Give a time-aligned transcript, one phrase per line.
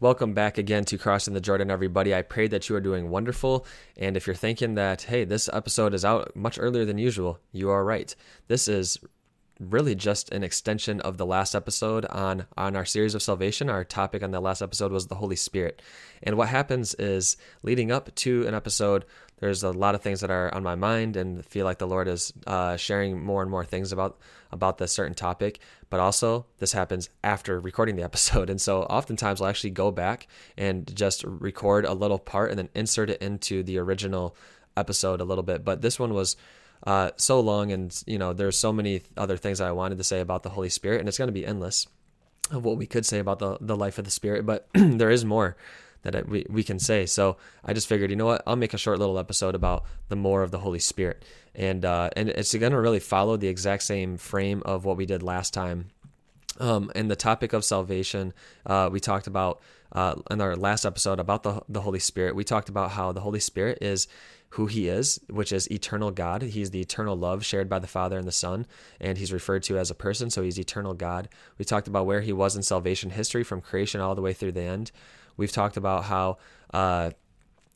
[0.00, 2.14] Welcome back again to Crossing the Jordan, everybody.
[2.14, 3.66] I pray that you are doing wonderful.
[3.96, 7.68] And if you're thinking that, hey, this episode is out much earlier than usual, you
[7.70, 8.14] are right.
[8.46, 9.00] This is
[9.58, 13.68] really just an extension of the last episode on on our series of salvation.
[13.68, 15.82] Our topic on the last episode was the Holy Spirit.
[16.22, 19.04] And what happens is leading up to an episode,
[19.40, 22.08] there's a lot of things that are on my mind and feel like the Lord
[22.08, 24.18] is uh, sharing more and more things about
[24.50, 25.60] about this certain topic.
[25.90, 30.26] But also, this happens after recording the episode, and so oftentimes I'll actually go back
[30.56, 34.36] and just record a little part and then insert it into the original
[34.76, 35.64] episode a little bit.
[35.64, 36.36] But this one was
[36.86, 40.20] uh, so long, and you know, there's so many other things I wanted to say
[40.20, 41.86] about the Holy Spirit, and it's going to be endless
[42.50, 45.24] of what we could say about the the life of the Spirit, but there is
[45.24, 45.56] more
[46.10, 47.06] that we we can say.
[47.06, 50.16] So I just figured, you know what, I'll make a short little episode about the
[50.16, 53.82] more of the Holy Spirit, and uh, and it's going to really follow the exact
[53.82, 55.90] same frame of what we did last time.
[56.60, 58.32] Um, and the topic of salvation,
[58.66, 59.60] uh, we talked about
[59.92, 62.34] uh, in our last episode about the the Holy Spirit.
[62.34, 64.08] We talked about how the Holy Spirit is
[64.50, 66.42] who he is, which is eternal God.
[66.42, 68.66] He's the eternal love shared by the Father and the Son,
[69.00, 71.28] and he's referred to as a person, so he's eternal God.
[71.58, 74.52] We talked about where he was in salvation history from creation all the way through
[74.52, 74.90] the end.
[75.36, 76.38] We've talked about how
[76.72, 77.10] uh,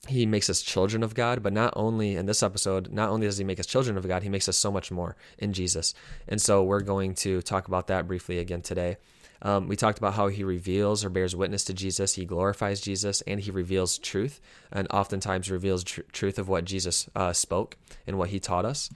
[0.08, 3.38] he makes us children of God, but not only in this episode, not only does
[3.38, 5.94] he make us children of God, he makes us so much more in Jesus.
[6.26, 8.96] And so we're going to talk about that briefly again today.
[9.42, 13.22] Um, we talked about how he reveals or bears witness to Jesus, he glorifies Jesus,
[13.22, 14.40] and he reveals truth,
[14.70, 17.76] and oftentimes reveals tr- truth of what Jesus uh, spoke
[18.06, 18.88] and what he taught us.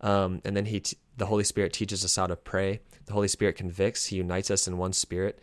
[0.00, 2.80] Um, and then he, t- the Holy Spirit teaches us how to pray.
[3.04, 4.06] The Holy Spirit convicts.
[4.06, 5.38] He unites us in one spirit.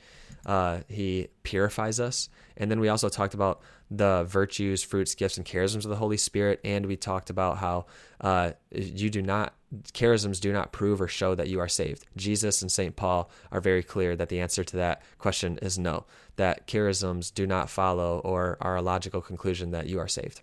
[0.47, 2.29] Uh, he purifies us.
[2.55, 6.17] And then we also talked about the virtues, fruits, gifts, and charisms of the Holy
[6.17, 6.61] Spirit.
[6.63, 7.85] And we talked about how
[8.21, 9.53] uh, you do not,
[9.93, 12.05] charisms do not prove or show that you are saved.
[12.15, 12.95] Jesus and St.
[12.95, 16.05] Paul are very clear that the answer to that question is no,
[16.37, 20.41] that charisms do not follow or are a logical conclusion that you are saved.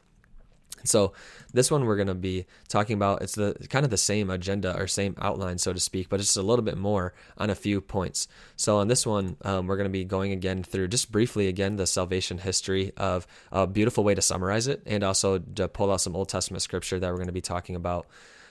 [0.84, 1.12] So
[1.52, 4.76] this one we're going to be talking about it's the kind of the same agenda
[4.76, 7.80] or same outline so to speak, but it's a little bit more on a few
[7.80, 8.28] points.
[8.56, 11.76] So on this one um, we're going to be going again through just briefly again
[11.76, 16.00] the salvation history of a beautiful way to summarize it and also to pull out
[16.00, 18.06] some Old Testament scripture that we're going to be talking about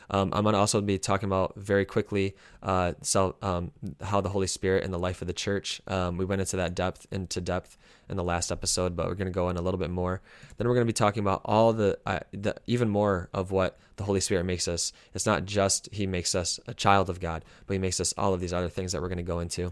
[0.10, 3.72] um, I'm going to also be talking about very quickly uh, so, um,
[4.02, 5.82] how the Holy Spirit and the life of the church.
[5.88, 7.78] Um, we went into that depth into depth
[8.10, 10.22] in the last episode, but we're going to go in a little bit more.
[10.58, 13.78] Then we're going to be talking about all the, uh, the even more of what
[13.96, 14.92] the Holy Spirit makes us.
[15.14, 18.34] It's not just He makes us a child of God, but He makes us all
[18.34, 19.72] of these other things that we're going to go into.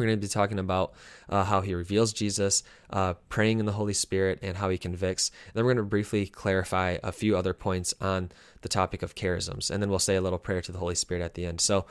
[0.00, 0.94] We're going to be talking about
[1.28, 5.30] uh, how he reveals Jesus, uh, praying in the Holy Spirit, and how he convicts.
[5.46, 9.14] And then we're going to briefly clarify a few other points on the topic of
[9.14, 9.70] charisms.
[9.70, 11.60] And then we'll say a little prayer to the Holy Spirit at the end.
[11.60, 11.86] So,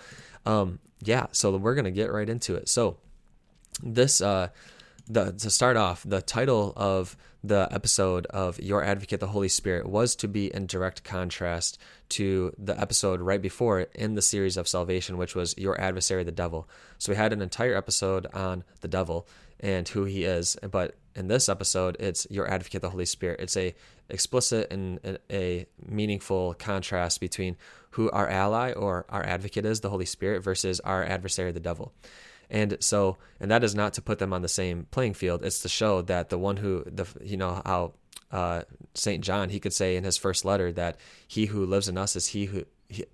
[0.45, 2.67] um, yeah, so we're going to get right into it.
[2.67, 2.97] So,
[3.83, 4.49] this, uh,
[5.09, 9.87] the, to start off, the title of the episode of Your Advocate, the Holy Spirit,
[9.87, 14.55] was to be in direct contrast to the episode right before it in the series
[14.55, 16.69] of salvation, which was Your Adversary, the Devil.
[16.97, 19.27] So we had an entire episode on the devil
[19.59, 23.39] and who he is, but in this episode, it's Your Advocate, the Holy Spirit.
[23.39, 23.73] It's a
[24.09, 27.57] explicit and a meaningful contrast between
[27.91, 31.93] who our ally or our advocate is, the Holy Spirit, versus our adversary, the devil.
[32.49, 35.43] And so, and that is not to put them on the same playing field.
[35.43, 37.93] It's to show that the one who, the you know how
[38.31, 41.97] uh, Saint John he could say in his first letter that he who lives in
[41.97, 42.65] us is he who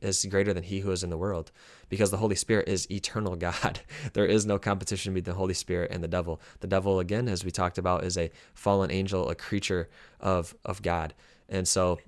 [0.02, 1.52] is greater than he who is in the world,
[1.90, 3.82] because the Holy Spirit is eternal God.
[4.14, 6.40] there is no competition between the Holy Spirit and the devil.
[6.62, 10.82] The devil, again, as we talked about, is a fallen angel, a creature of of
[10.82, 11.14] God,
[11.50, 12.00] and so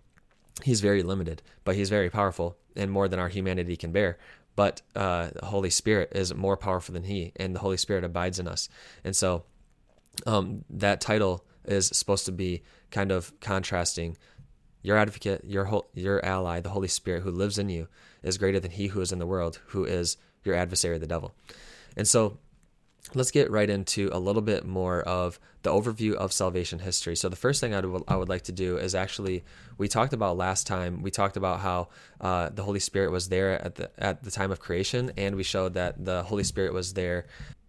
[0.63, 4.17] he's very limited, but he's very powerful and more than our humanity can bear
[4.57, 8.39] but uh, the Holy Spirit is more powerful than He, and the Holy Spirit abides
[8.39, 8.67] in us.
[9.03, 9.43] And so
[10.25, 14.17] um, that title is supposed to be kind of contrasting
[14.81, 17.87] your advocate, your whole, your ally, the Holy Spirit who lives in you,
[18.23, 21.35] is greater than He who is in the world, who is your adversary, the devil.
[21.95, 22.39] And so
[23.15, 27.15] let's get right into a little bit more of the overview of salvation history.
[27.15, 29.43] So the first thing I would, I would like to do is actually
[29.77, 31.01] we talked about last time.
[31.01, 31.89] We talked about how
[32.21, 35.43] uh, the Holy Spirit was there at the at the time of creation, and we
[35.43, 37.25] showed that the Holy Spirit was there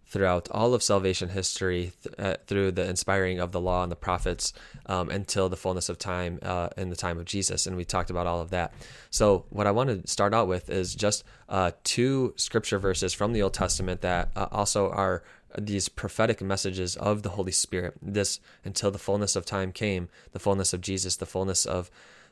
[0.09, 3.97] throughout all of salvation history th- uh, through the inspiring of the law and the
[3.97, 4.53] prophets
[4.87, 7.67] um, until the fullness of time uh, in the time of Jesus.
[7.67, 8.73] And we talked about all of that.
[9.11, 13.33] So, what I want to start out with is just uh, two scripture verses from
[13.33, 15.23] the Old Testament that uh, also are
[15.57, 17.95] these prophetic messages of the Holy Spirit.
[18.01, 21.91] This until the fullness of time came, the fullness of Jesus, the fullness of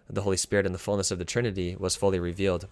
[0.08, 2.68] the Holy Spirit, and the fullness of the Trinity was fully revealed.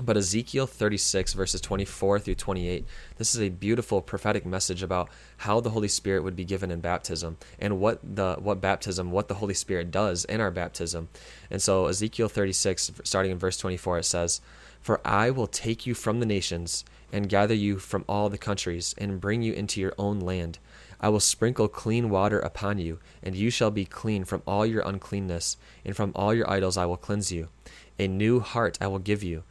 [0.00, 2.86] But Ezekiel 36, verses 24 through 28,
[3.18, 6.80] this is a beautiful prophetic message about how the Holy Spirit would be given in
[6.80, 11.08] baptism and what the what baptism, what the Holy Spirit does in our baptism.
[11.50, 14.40] And so Ezekiel 36, starting in verse 24, it says,
[14.80, 18.94] For I will take you from the nations and gather you from all the countries
[18.96, 20.58] and bring you into your own land.
[21.02, 24.82] I will sprinkle clean water upon you, and you shall be clean from all your
[24.86, 27.48] uncleanness, and from all your idols I will cleanse you.
[27.98, 29.42] A new heart I will give you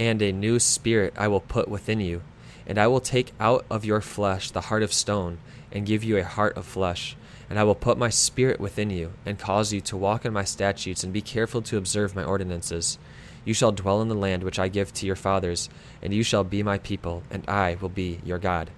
[0.00, 2.22] and a new spirit I will put within you.
[2.66, 5.36] And I will take out of your flesh the heart of stone,
[5.70, 7.16] and give you a heart of flesh.
[7.50, 10.44] And I will put my spirit within you, and cause you to walk in my
[10.44, 12.98] statutes, and be careful to observe my ordinances.
[13.44, 15.68] You shall dwell in the land which I give to your fathers,
[16.00, 18.70] and you shall be my people, and I will be your God.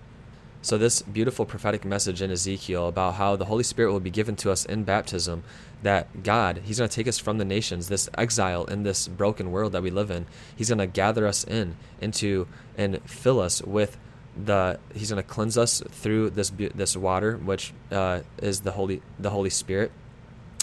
[0.64, 4.36] So, this beautiful prophetic message in Ezekiel about how the Holy Spirit will be given
[4.36, 5.42] to us in baptism,
[5.82, 9.50] that God, He's going to take us from the nations, this exile in this broken
[9.50, 10.26] world that we live in.
[10.54, 12.46] He's going to gather us in, into,
[12.78, 13.98] and fill us with
[14.36, 14.78] the.
[14.94, 19.30] He's going to cleanse us through this this water, which uh, is the Holy the
[19.30, 19.90] Holy Spirit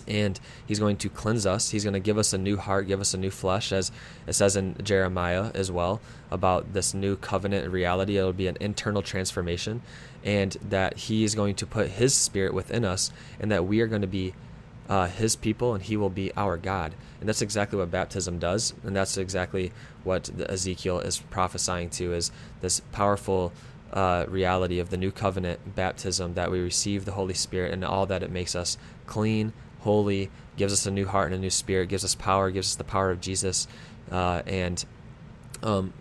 [0.10, 1.70] and he's going to cleanse us.
[1.70, 3.92] He's going to give us a new heart, give us a new flesh, as
[4.28, 6.02] it says in Jeremiah as well
[6.32, 8.18] about this new covenant reality.
[8.18, 9.82] It'll be an internal transformation,
[10.24, 13.88] and that he is going to put his spirit within us, and that we are
[13.88, 14.34] going to be
[14.90, 16.96] uh, his people, and he will be our God.
[17.20, 19.72] And that's exactly what baptism does, and that's exactly
[20.04, 23.54] what Ezekiel is prophesying to is this powerful.
[23.92, 28.06] Uh, reality of the new covenant baptism that we receive the Holy Spirit and all
[28.06, 28.78] that it makes us
[29.08, 32.70] clean, holy, gives us a new heart and a new spirit, gives us power, gives
[32.70, 33.68] us the power of Jesus,
[34.12, 34.86] uh, and
[35.64, 35.94] um,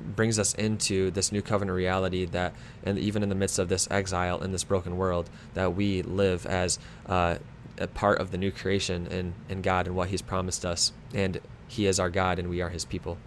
[0.00, 3.88] brings us into this new covenant reality that, and even in the midst of this
[3.90, 7.36] exile in this broken world, that we live as uh,
[7.78, 10.92] a part of the new creation in, in God and what He's promised us.
[11.14, 13.18] And He is our God and we are His people.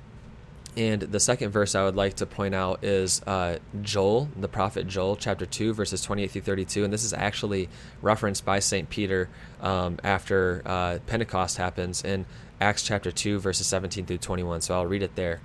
[0.75, 4.87] And the second verse I would like to point out is uh, Joel, the prophet
[4.87, 6.83] Joel, chapter 2, verses 28 through 32.
[6.83, 7.69] And this is actually
[8.01, 8.89] referenced by St.
[8.89, 9.29] Peter
[9.61, 12.25] um, after uh, Pentecost happens in
[12.59, 14.61] Acts chapter 2, verses 17 through 21.
[14.61, 15.41] So I'll read it there.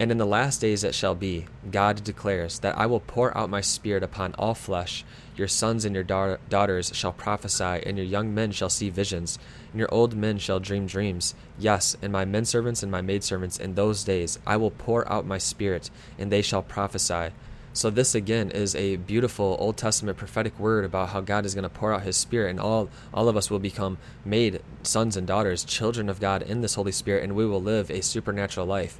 [0.00, 3.50] And in the last days it shall be, God declares, that I will pour out
[3.50, 5.04] my spirit upon all flesh.
[5.36, 9.40] Your sons and your da- daughters shall prophesy, and your young men shall see visions,
[9.72, 11.34] and your old men shall dream dreams.
[11.58, 15.26] Yes, and my men servants and my maidservants in those days I will pour out
[15.26, 17.30] my spirit, and they shall prophesy.
[17.72, 21.64] So this again is a beautiful Old Testament prophetic word about how God is going
[21.64, 25.26] to pour out his spirit and all all of us will become made sons and
[25.26, 28.98] daughters, children of God in this Holy Spirit and we will live a supernatural life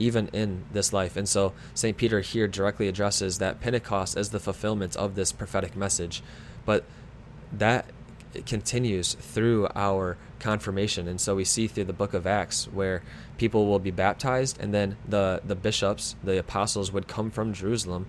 [0.00, 1.16] even in this life.
[1.16, 1.96] And so St.
[1.96, 6.22] Peter here directly addresses that Pentecost as the fulfillment of this prophetic message.
[6.64, 6.84] But
[7.52, 7.86] that
[8.46, 11.06] continues through our confirmation.
[11.06, 13.02] And so we see through the book of Acts where
[13.38, 18.06] people will be baptized and then the, the bishops, the apostles would come from Jerusalem.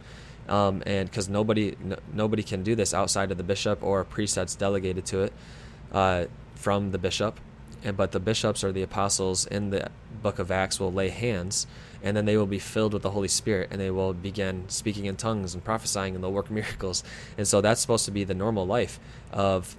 [0.47, 1.77] Um, and because nobody
[2.11, 5.33] nobody can do this outside of the bishop or a priest that's delegated to it
[5.93, 7.39] uh, from the bishop,
[7.95, 9.89] but the bishops or the apostles in the
[10.21, 11.67] book of Acts will lay hands,
[12.03, 15.05] and then they will be filled with the Holy Spirit, and they will begin speaking
[15.05, 17.03] in tongues and prophesying, and they'll work miracles.
[17.37, 18.99] And so that's supposed to be the normal life
[19.31, 19.75] of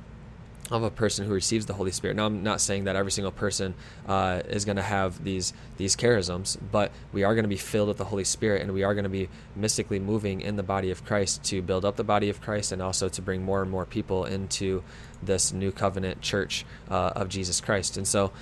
[0.70, 2.16] of a person who receives the Holy Spirit.
[2.16, 3.74] Now, I'm not saying that every single person
[4.06, 7.88] uh, is going to have these these charisms, but we are going to be filled
[7.88, 10.90] with the Holy Spirit, and we are going to be mystically moving in the body
[10.90, 13.70] of Christ to build up the body of Christ, and also to bring more and
[13.70, 14.82] more people into
[15.22, 17.96] this new covenant church uh, of Jesus Christ.
[17.96, 18.32] And so,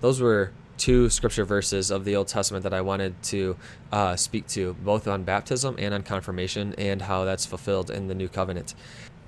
[0.00, 3.56] those were two scripture verses of the Old Testament that I wanted to
[3.92, 8.14] uh, speak to, both on baptism and on confirmation, and how that's fulfilled in the
[8.14, 8.74] new covenant.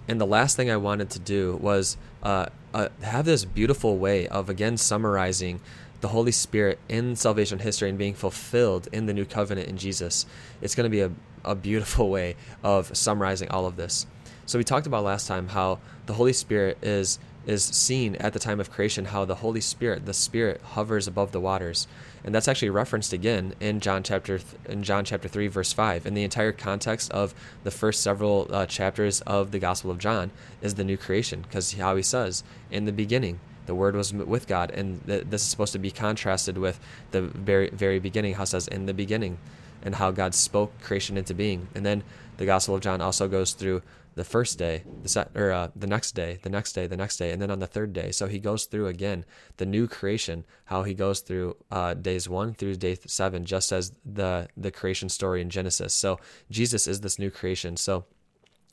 [0.08, 4.26] And the last thing I wanted to do was uh, uh, have this beautiful way
[4.28, 5.60] of again summarizing
[6.00, 10.26] the Holy Spirit in salvation history and being fulfilled in the new covenant in Jesus.
[10.62, 11.10] It's going to be a,
[11.44, 14.06] a beautiful way of summarizing all of this.
[14.48, 18.38] So we talked about last time how the Holy Spirit is is seen at the
[18.38, 21.86] time of creation how the Holy Spirit, the Spirit, hovers above the waters,
[22.24, 26.06] and that's actually referenced again in John chapter th- in John chapter three verse five.
[26.06, 30.30] And the entire context of the first several uh, chapters of the Gospel of John
[30.62, 34.46] is the new creation, because how he says in the beginning the word was with
[34.46, 38.32] God, and th- this is supposed to be contrasted with the very very beginning.
[38.32, 39.36] How says in the beginning,
[39.82, 42.02] and how God spoke creation into being, and then
[42.36, 43.82] the Gospel of John also goes through
[44.14, 47.18] the first day, the set, or uh, the next day, the next day, the next
[47.18, 48.10] day, and then on the third day.
[48.10, 49.24] So he goes through again
[49.58, 53.92] the new creation, how he goes through uh, days one through day seven, just as
[54.04, 55.94] the the creation story in Genesis.
[55.94, 56.18] So
[56.50, 57.76] Jesus is this new creation.
[57.76, 58.06] So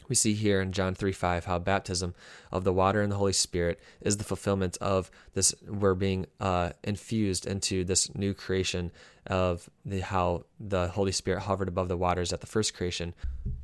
[0.07, 2.13] we see here in John 3 5 how baptism
[2.51, 5.53] of the water and the Holy Spirit is the fulfillment of this.
[5.67, 8.91] We're being uh, infused into this new creation
[9.27, 13.13] of the how the Holy Spirit hovered above the waters at the first creation.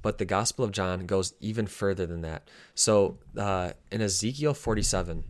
[0.02, 2.48] But the Gospel of John goes even further than that.
[2.74, 5.24] So uh, in Ezekiel 47,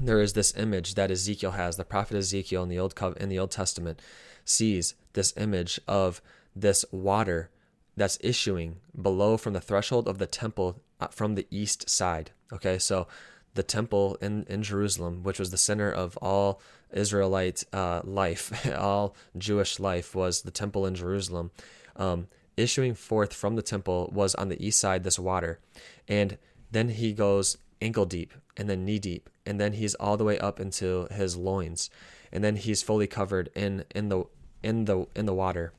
[0.00, 1.76] there is this image that Ezekiel has.
[1.76, 4.00] The prophet Ezekiel in the old in the Old Testament
[4.44, 6.22] sees this image of
[6.54, 7.50] this water
[7.98, 12.30] that's issuing below from the threshold of the temple uh, from the east side.
[12.52, 13.06] Okay, so
[13.54, 16.60] the temple in, in Jerusalem, which was the center of all
[16.92, 21.50] Israelite uh, life, all Jewish life, was the temple in Jerusalem.
[21.96, 25.60] Um, issuing forth from the temple was on the east side this water.
[26.06, 26.38] And
[26.70, 29.30] then he goes ankle deep and then knee deep.
[29.46, 31.90] And then he's all the way up into his loins.
[32.32, 34.24] And then he's fully covered in, in the
[34.62, 35.72] in the in the water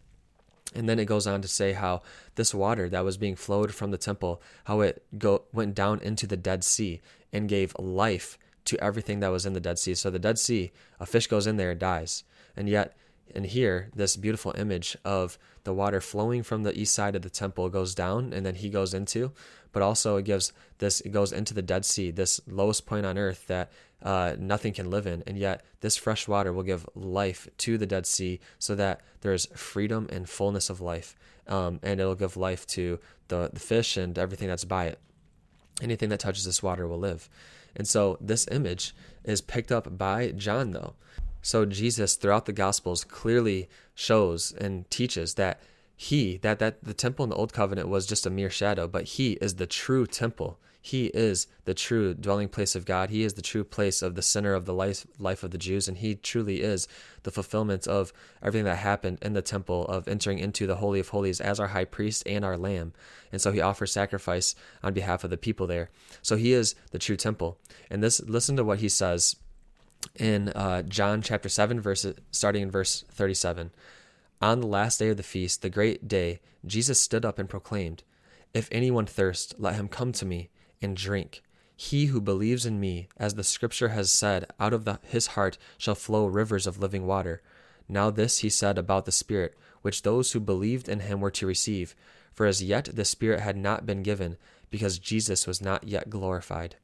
[0.76, 2.02] and then it goes on to say how
[2.36, 6.28] this water that was being flowed from the temple, how it go went down into
[6.28, 7.02] the Dead Sea
[7.34, 9.96] and gave life to everything that was in the Dead Sea.
[9.96, 12.24] So the Dead Sea, a fish goes in there and dies.
[12.56, 12.96] And yet
[13.36, 17.30] and here this beautiful image of the water flowing from the east side of the
[17.30, 19.32] temple goes down and then he goes into
[19.72, 23.18] but also it gives this it goes into the dead sea this lowest point on
[23.18, 23.72] earth that
[24.02, 25.24] uh, nothing can live in.
[25.28, 29.48] And yet this fresh water will give life to the dead sea so that there's
[29.48, 31.16] freedom and fullness of life.
[31.48, 35.00] Um, and it'll give life to the, the fish and everything that's by it.
[35.82, 37.30] Anything that touches this water will live.
[37.76, 38.94] And so this image
[39.24, 40.94] is picked up by john though
[41.42, 45.62] so Jesus throughout the gospels clearly shows and teaches that
[45.96, 49.04] he that that the temple in the old covenant was just a mere shadow, but
[49.04, 50.58] he is the true temple.
[50.82, 53.10] He is the true dwelling place of God.
[53.10, 55.90] He is the true place of the center of the life life of the Jews,
[55.90, 56.88] and he truly is
[57.24, 61.10] the fulfillment of everything that happened in the temple of entering into the holy of
[61.10, 62.94] holies as our high priest and our lamb.
[63.34, 65.90] And so he offers sacrifice on behalf of the people there.
[66.22, 67.60] So he is the true temple.
[67.90, 69.36] And this listen to what he says
[70.16, 73.72] in uh, John chapter 7, verse, starting in verse 37.
[74.42, 78.04] On the last day of the feast, the great day, Jesus stood up and proclaimed,
[78.54, 80.50] If anyone thirst, let him come to me
[80.82, 81.42] and drink.
[81.76, 85.58] He who believes in me, as the scripture has said, out of the, his heart
[85.78, 87.42] shall flow rivers of living water.
[87.88, 91.48] Now this he said about the Spirit, which those who believed in him were to
[91.48, 91.96] receive.
[92.34, 94.38] For as yet the Spirit had not been given,
[94.70, 96.76] because Jesus was not yet glorified.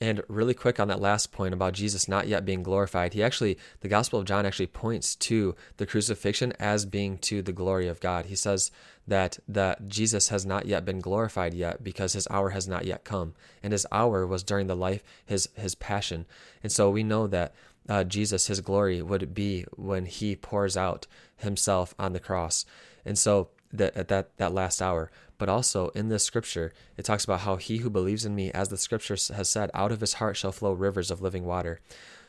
[0.00, 3.58] And really quick on that last point about Jesus not yet being glorified, he actually,
[3.80, 8.00] the Gospel of John actually points to the crucifixion as being to the glory of
[8.00, 8.26] God.
[8.26, 8.70] He says
[9.06, 13.04] that that Jesus has not yet been glorified yet because his hour has not yet
[13.04, 16.24] come, and his hour was during the life his his passion.
[16.62, 17.54] And so we know that
[17.88, 22.64] uh, Jesus, his glory would be when he pours out himself on the cross.
[23.04, 25.10] And so that at that that last hour.
[25.38, 28.68] But also in this scripture it talks about how he who believes in me as
[28.68, 31.80] the scripture has said out of his heart shall flow rivers of living water.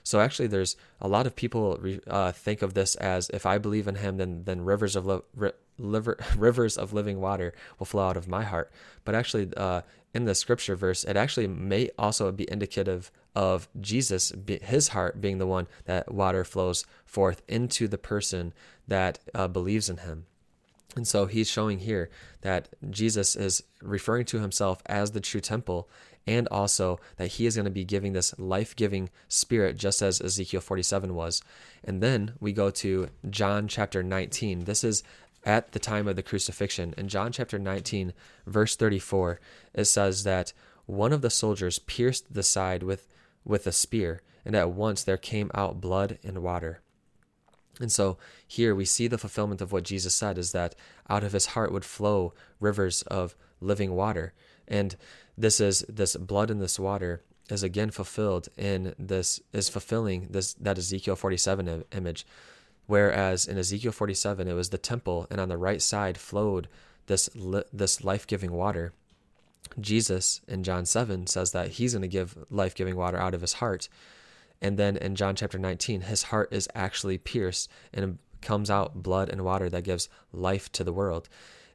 [0.04, 3.88] So actually there's a lot of people uh, think of this as if i believe
[3.88, 5.52] in him then then rivers of li-
[6.38, 8.72] rivers of living water will flow out of my heart.
[9.04, 9.82] But actually uh,
[10.14, 15.38] in the scripture verse it actually may also be indicative of jesus his heart being
[15.38, 18.54] the one that water flows forth into the person
[18.88, 20.26] that uh, believes in him
[20.96, 22.10] and so he's showing here
[22.42, 25.90] that Jesus is referring to himself as the true temple
[26.28, 30.22] and also that he is going to be giving this life giving spirit, just as
[30.22, 31.42] Ezekiel 47 was.
[31.84, 34.66] And then we go to John chapter 19.
[34.66, 35.04] This is
[35.44, 36.94] at the time of the crucifixion.
[36.98, 38.14] In John chapter 19,
[38.46, 39.40] verse 34,
[39.74, 40.54] it says that
[40.86, 43.08] one of the soldiers pierced the side with,
[43.44, 46.82] with a spear, and at once there came out blood and water.
[47.82, 50.76] And so here we see the fulfillment of what Jesus said is that
[51.10, 54.34] out of his heart would flow rivers of living water.
[54.68, 54.96] And
[55.38, 60.54] this is this blood and this water is again fulfilled in this is fulfilling this
[60.54, 62.26] that Ezekiel 47 image.
[62.88, 66.68] Whereas in Ezekiel 47 it was the temple and on the right side flowed
[67.08, 67.30] this
[67.74, 68.94] this life-giving water.
[69.80, 73.54] Jesus in John 7 says that he's going to give life-giving water out of his
[73.54, 73.90] heart.
[74.62, 79.30] And then in John chapter 19, his heart is actually pierced and comes out blood
[79.30, 81.30] and water that gives life to the world.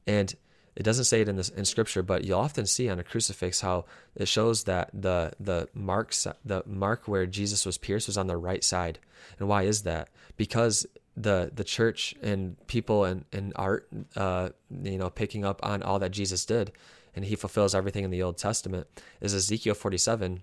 [0.07, 0.35] And
[0.77, 3.63] it doesn't say it in this in scripture, but you'll often see on a crucifix
[3.63, 8.27] how it shows that the the marks the mark where Jesus was pierced was on
[8.27, 8.99] the right side.
[9.39, 10.11] And why is that?
[10.37, 15.83] Because the the church and people and, and art uh, you know picking up on
[15.83, 16.73] all that Jesus did
[17.15, 18.87] and he fulfills everything in the Old Testament
[19.23, 20.43] is Ezekiel 47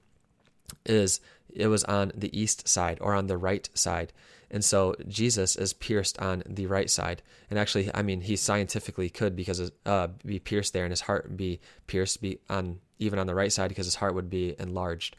[0.85, 4.13] is it was on the east side or on the right side
[4.53, 7.23] And so Jesus is pierced on the right side.
[7.49, 11.35] And actually, I mean, he scientifically could because uh, be pierced there and his heart
[11.35, 15.15] be pierced be on even on the right side because his heart would be enlarged.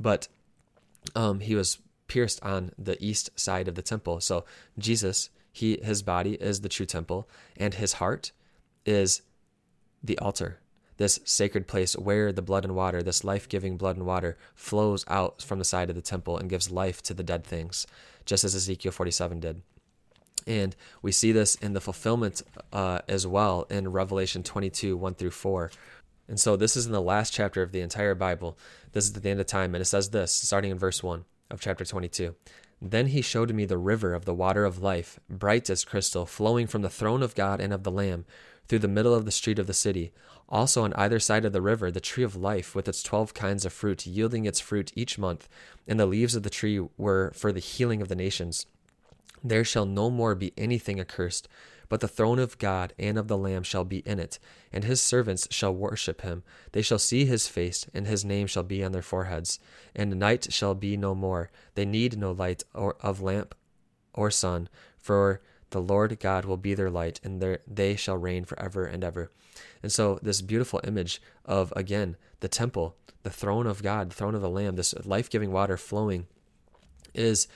[0.00, 0.28] But
[1.14, 4.20] um, he was pierced on the east side of the temple.
[4.20, 4.46] So
[4.78, 8.32] Jesus, he his body is the true temple, and his heart
[8.86, 9.20] is
[10.02, 10.60] the altar.
[10.98, 15.04] This sacred place where the blood and water, this life giving blood and water, flows
[15.08, 17.86] out from the side of the temple and gives life to the dead things,
[18.26, 19.62] just as Ezekiel 47 did.
[20.46, 25.30] And we see this in the fulfillment uh, as well in Revelation 22 1 through
[25.30, 25.70] 4.
[26.26, 28.58] And so this is in the last chapter of the entire Bible.
[28.92, 29.74] This is at the end of time.
[29.74, 32.34] And it says this, starting in verse 1 of chapter 22.
[32.80, 36.66] Then he showed me the river of the water of life, bright as crystal, flowing
[36.66, 38.24] from the throne of God and of the Lamb
[38.68, 40.12] through the middle of the street of the city.
[40.48, 43.66] Also on either side of the river, the tree of life with its twelve kinds
[43.66, 45.48] of fruit, yielding its fruit each month,
[45.86, 48.66] and the leaves of the tree were for the healing of the nations.
[49.44, 51.48] There shall no more be anything accursed,
[51.88, 54.38] but the throne of God and of the Lamb shall be in it,
[54.72, 56.42] and his servants shall worship him.
[56.72, 59.60] They shall see his face, and his name shall be on their foreheads.
[59.94, 61.50] And night shall be no more.
[61.74, 63.54] They need no light or of lamp
[64.12, 65.40] or sun, for
[65.70, 69.30] the Lord God will be their light, and their, they shall reign forever and ever.
[69.82, 74.34] And so, this beautiful image of, again, the temple, the throne of God, the throne
[74.34, 76.26] of the Lamb, this life giving water flowing,
[77.14, 77.48] is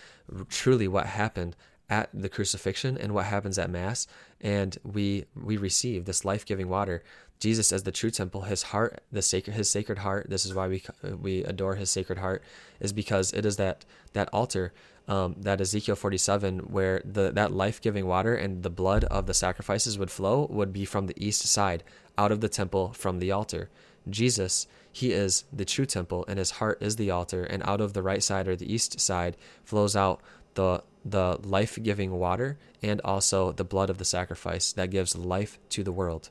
[0.49, 1.57] truly what happened
[1.89, 4.07] at the crucifixion and what happens at mass.
[4.41, 7.03] And we we receive this life-giving water.
[7.39, 10.69] Jesus as the true temple his heart the sacred his sacred heart this is why
[10.69, 10.83] we
[11.21, 12.43] we adore his sacred heart
[12.79, 14.73] is because it is that that altar
[15.09, 19.99] um, that ezekiel 47 where the that life-giving water and the blood of the sacrifices
[19.99, 21.83] would flow would be from the east side
[22.17, 23.69] out of the temple from the altar
[24.09, 27.93] jesus he is the true temple and his heart is the altar and out of
[27.93, 30.21] the right side or the east side flows out
[30.55, 35.83] the the life-giving water and also the blood of the sacrifice that gives life to
[35.83, 36.31] the world.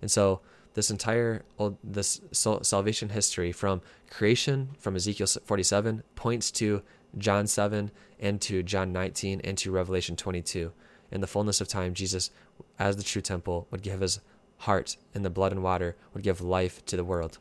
[0.00, 0.40] And so
[0.74, 6.82] this entire old, this salvation history from creation from Ezekiel 47 points to
[7.16, 10.72] John 7 and to John 19 and to Revelation 22.
[11.10, 12.30] In the fullness of time, Jesus,
[12.78, 14.20] as the true temple, would give his
[14.58, 17.38] heart and the blood and water would give life to the world.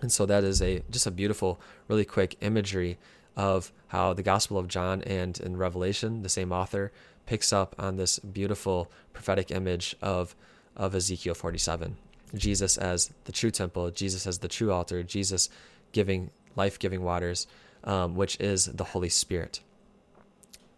[0.00, 2.98] And so that is a just a beautiful, really quick imagery
[3.36, 6.92] of how the Gospel of John and in Revelation, the same author,
[7.24, 10.34] picks up on this beautiful prophetic image of,
[10.76, 11.96] of Ezekiel 47.
[12.34, 15.48] Jesus as the true temple, Jesus as the true altar, Jesus
[15.92, 17.46] giving life giving waters,
[17.84, 19.60] um, which is the Holy Spirit.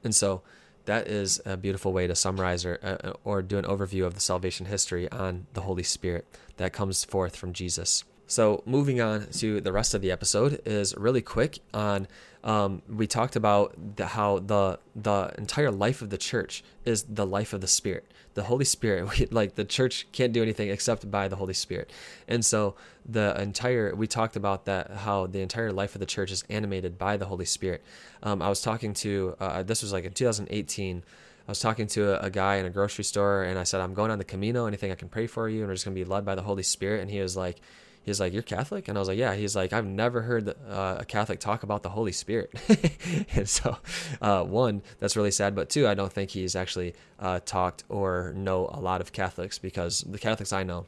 [0.03, 0.43] And so
[0.85, 4.21] that is a beautiful way to summarize or, uh, or do an overview of the
[4.21, 8.05] salvation history on the Holy Spirit that comes forth from Jesus.
[8.27, 12.09] So, moving on to the rest of the episode is really quick on
[12.45, 17.27] um, we talked about the, how the the entire life of the church is the
[17.27, 18.05] life of the Spirit.
[18.35, 21.91] The Holy Spirit, we, like the church can't do anything except by the Holy Spirit.
[22.29, 22.75] And so
[23.07, 26.99] the entire we talked about that how the entire life of the church is animated
[26.99, 27.83] by the Holy Spirit.
[28.23, 31.03] Um, I was talking to uh, this was like in 2018.
[31.47, 33.93] I was talking to a, a, guy in a grocery store, and I said, "I'm
[33.93, 34.65] going on the Camino.
[34.65, 36.63] Anything I can pray for you?" And we're just gonna be led by the Holy
[36.63, 37.01] Spirit.
[37.03, 37.61] And he was like
[38.05, 40.97] he's like, "You're Catholic?" And I was like, "Yeah." He's like, "I've never heard uh,
[41.01, 42.51] a Catholic talk about the Holy Spirit."
[43.35, 43.79] and so,
[44.21, 45.55] uh, one, that's really sad.
[45.55, 49.59] But two, I don't think he's actually uh, talked or know a lot of Catholics
[49.59, 50.87] because the Catholics I know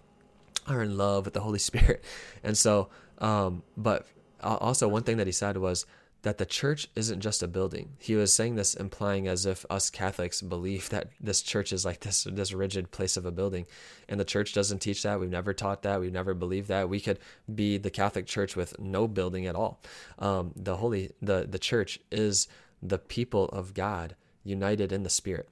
[0.68, 2.04] are in love with the Holy Spirit.
[2.42, 4.06] And so, um, but
[4.42, 5.86] also one thing that he said was
[6.26, 7.90] that the church isn't just a building.
[8.00, 12.00] He was saying this implying as if us Catholics believe that this church is like
[12.00, 13.64] this this rigid place of a building.
[14.08, 15.20] And the church doesn't teach that.
[15.20, 16.00] We've never taught that.
[16.00, 16.88] We've never believed that.
[16.88, 17.20] We could
[17.54, 19.80] be the Catholic Church with no building at all.
[20.18, 22.48] Um, the holy the the church is
[22.82, 25.48] the people of God united in the Spirit.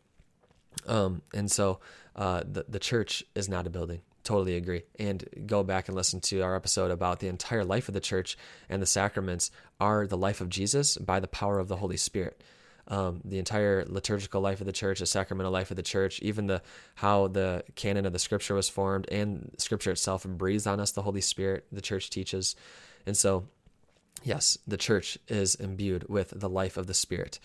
[0.89, 1.79] Um, and so
[2.17, 4.01] uh, the the church is not a building.
[4.25, 4.83] Totally agree.
[4.99, 8.39] And go back and listen to our episode about the entire life of the church
[8.71, 12.43] and the sacraments are the life of Jesus by the power of the Holy Spirit.
[12.89, 16.47] Um, the entire liturgical life of the church, the sacramental life of the church, even
[16.47, 16.63] the
[16.97, 21.01] how the canon of the Scripture was formed, and Scripture itself breathes on us the
[21.01, 21.67] Holy Spirit.
[21.73, 22.57] The church teaches,
[23.07, 23.45] and so
[24.23, 27.39] yes, the church is imbued with the life of the Spirit.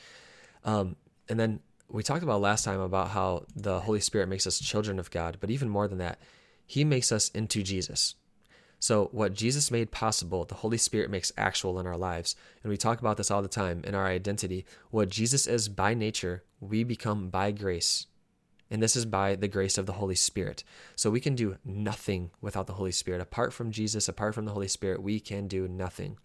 [0.65, 0.97] Um,
[1.29, 4.99] and then we talked about last time about how the Holy Spirit makes us children
[4.99, 6.19] of God, but even more than that,
[6.69, 8.13] he makes us into Jesus.
[8.77, 12.35] So, what Jesus made possible, the Holy Spirit makes actual in our lives.
[12.61, 14.67] And we talk about this all the time in our identity.
[14.91, 18.05] What Jesus is by nature, we become by grace.
[18.69, 20.63] And this is by the grace of the Holy Spirit.
[20.95, 23.19] So, we can do nothing without the Holy Spirit.
[23.19, 26.19] Apart from Jesus, apart from the Holy Spirit, we can do nothing.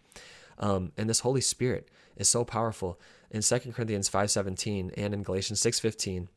[0.59, 2.99] Um, and this Holy Spirit is so powerful
[3.31, 6.29] in 2 Corinthians 5:17 and in Galatians 6:15,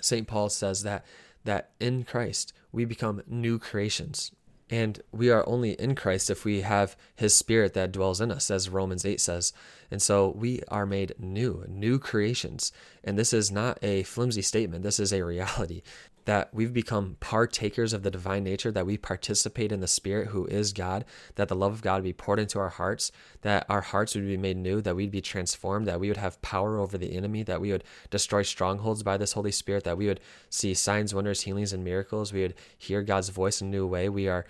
[0.00, 0.26] St.
[0.26, 1.06] Paul says that
[1.46, 4.30] that in Christ we become new creations.
[4.68, 8.50] And we are only in Christ if we have his spirit that dwells in us,
[8.50, 9.52] as Romans 8 says.
[9.92, 12.72] And so we are made new, new creations.
[13.04, 15.82] And this is not a flimsy statement, this is a reality
[16.26, 20.44] that we've become partakers of the divine nature, that we participate in the Spirit who
[20.46, 21.04] is God,
[21.36, 23.10] that the love of God be poured into our hearts,
[23.42, 26.42] that our hearts would be made new, that we'd be transformed, that we would have
[26.42, 30.06] power over the enemy, that we would destroy strongholds by this Holy Spirit, that we
[30.06, 32.32] would see signs, wonders, healings, and miracles.
[32.32, 34.08] We would hear God's voice in a new way.
[34.08, 34.46] We are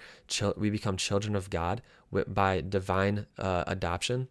[0.56, 1.82] we become children of God
[2.26, 4.28] by divine uh, adoption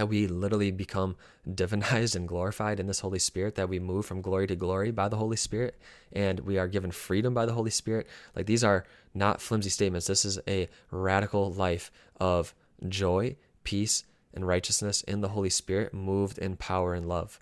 [0.00, 1.14] that we literally become
[1.46, 5.10] divinized and glorified in this Holy Spirit, that we move from glory to glory by
[5.10, 5.78] the Holy Spirit,
[6.10, 8.06] and we are given freedom by the Holy Spirit.
[8.34, 10.06] Like these are not flimsy statements.
[10.06, 12.54] This is a radical life of
[12.88, 17.38] joy, peace, and righteousness in the Holy Spirit, moved in power and love.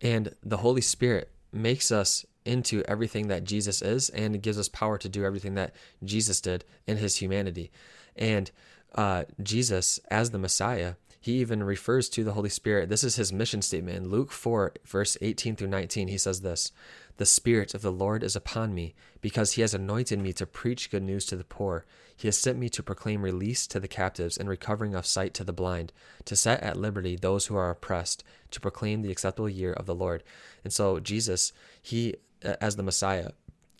[0.00, 4.98] And the Holy Spirit makes us into everything that Jesus is and gives us power
[4.98, 7.70] to do everything that Jesus did in his humanity.
[8.16, 8.50] And
[8.96, 12.88] uh, Jesus, as the Messiah, he even refers to the Holy Spirit.
[12.88, 13.98] This is his mission statement.
[13.98, 16.72] In Luke 4, verse 18 through 19, he says this
[17.18, 20.90] The Spirit of the Lord is upon me, because he has anointed me to preach
[20.90, 21.84] good news to the poor.
[22.16, 25.44] He has sent me to proclaim release to the captives and recovering of sight to
[25.44, 25.92] the blind,
[26.24, 29.94] to set at liberty those who are oppressed, to proclaim the acceptable year of the
[29.94, 30.22] Lord.
[30.64, 31.52] And so, Jesus,
[31.82, 33.32] he, as the Messiah,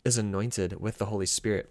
[0.04, 1.70] is anointed with the Holy Spirit.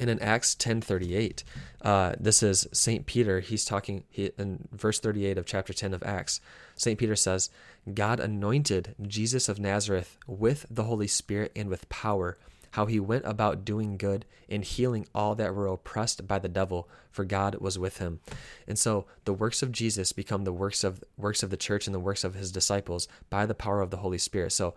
[0.00, 1.44] And in Acts 10:38,
[1.82, 3.40] uh, this is Saint Peter.
[3.40, 6.40] He's talking he, in verse 38 of chapter 10 of Acts.
[6.74, 7.50] Saint Peter says,
[7.92, 12.38] "God anointed Jesus of Nazareth with the Holy Spirit and with power,
[12.70, 16.88] how he went about doing good and healing all that were oppressed by the devil,
[17.10, 18.20] for God was with him."
[18.66, 21.94] And so the works of Jesus become the works of works of the church and
[21.94, 24.52] the works of his disciples by the power of the Holy Spirit.
[24.52, 24.74] So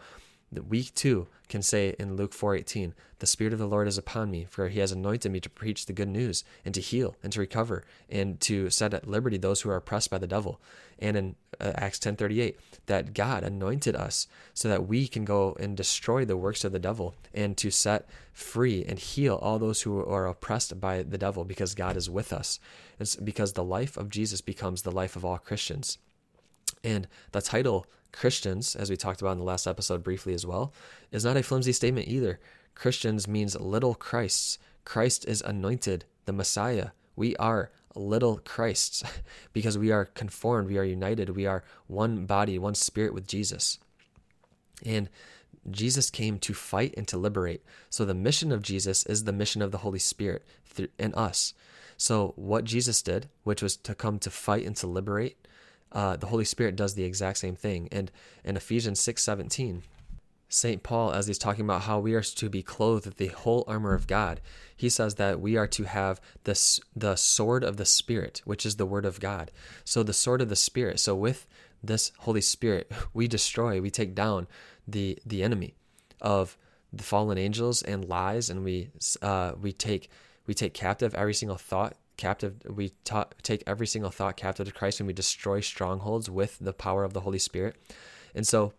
[0.60, 4.46] we too can say in Luke 4:18, "The spirit of the Lord is upon me,
[4.50, 7.40] for he has anointed me to preach the good news and to heal and to
[7.40, 10.60] recover and to set at liberty those who are oppressed by the devil."
[11.00, 15.78] And in uh, Acts 10:38, that God anointed us so that we can go and
[15.78, 20.00] destroy the works of the devil and to set free and heal all those who
[20.00, 22.60] are oppressed by the devil because God is with us.
[23.00, 25.98] It's because the life of Jesus becomes the life of all Christians.
[26.84, 30.72] And the title Christians, as we talked about in the last episode briefly as well,
[31.12, 32.40] is not a flimsy statement either.
[32.76, 34.58] Christians means little Christs.
[34.86, 36.90] Christ is anointed, the Messiah.
[37.16, 39.04] We are little Christs
[39.54, 43.80] because we are conformed, we are united, we are one body, one spirit with Jesus.
[44.86, 45.10] And
[45.70, 47.64] Jesus came to fight and to liberate.
[47.90, 50.46] So the mission of Jesus is the mission of the Holy Spirit
[51.00, 51.54] in us.
[51.98, 55.48] So what Jesus did, which was to come to fight and to liberate,
[55.94, 57.88] uh, the Holy Spirit does the exact same thing.
[57.92, 58.12] And
[58.44, 59.84] in Ephesians 6 17,
[60.50, 60.84] St.
[60.84, 63.94] Paul, as he's talking about how we are to be clothed with the whole armor
[63.94, 64.40] of God,
[64.76, 68.76] he says that we are to have this the sword of the Spirit, which is
[68.76, 69.52] the word of God.
[69.84, 71.00] So the sword of the Spirit.
[71.00, 71.48] So with
[71.84, 74.48] this Holy Spirit, we destroy, we take down
[74.88, 75.76] the the enemy
[76.22, 76.58] of
[76.92, 80.10] the fallen angels and lies, and we uh, we take
[80.46, 84.74] we take captive every single thought captive we ta- take every single thought captive to
[84.74, 87.76] Christ and we destroy strongholds with the power of the Holy Spirit.
[88.36, 88.74] And so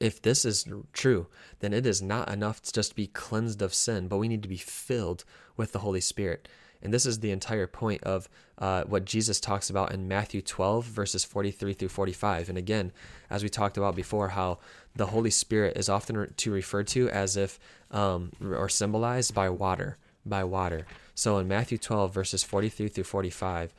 [0.00, 1.26] if this is true,
[1.60, 4.48] then it is not enough to just be cleansed of sin, but we need to
[4.48, 5.24] be filled
[5.56, 6.48] with the Holy Spirit.
[6.82, 10.86] And this is the entire point of uh, what Jesus talks about in Matthew 12,
[10.86, 12.48] verses 43 through 45.
[12.48, 12.92] And again,
[13.28, 14.58] as we talked about before, how
[14.96, 19.98] the Holy Spirit is often to referred to as if um, or symbolized by water,
[20.24, 20.86] by water.
[21.14, 23.72] So in Matthew 12, verses 43 through 45,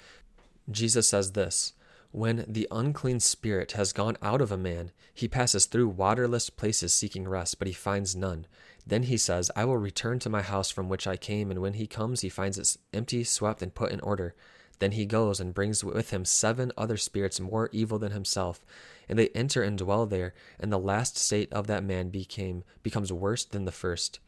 [0.70, 1.74] Jesus says this
[2.12, 6.94] When the unclean spirit has gone out of a man, he passes through waterless places
[6.94, 8.46] seeking rest, but he finds none.
[8.86, 11.74] Then he says, I will return to my house from which I came, and when
[11.74, 14.34] he comes, he finds it empty, swept, and put in order.
[14.80, 18.66] Then he goes and brings with him seven other spirits more evil than himself,
[19.08, 23.14] and they enter and dwell there, and the last state of that man became becomes
[23.14, 24.20] worse than the first.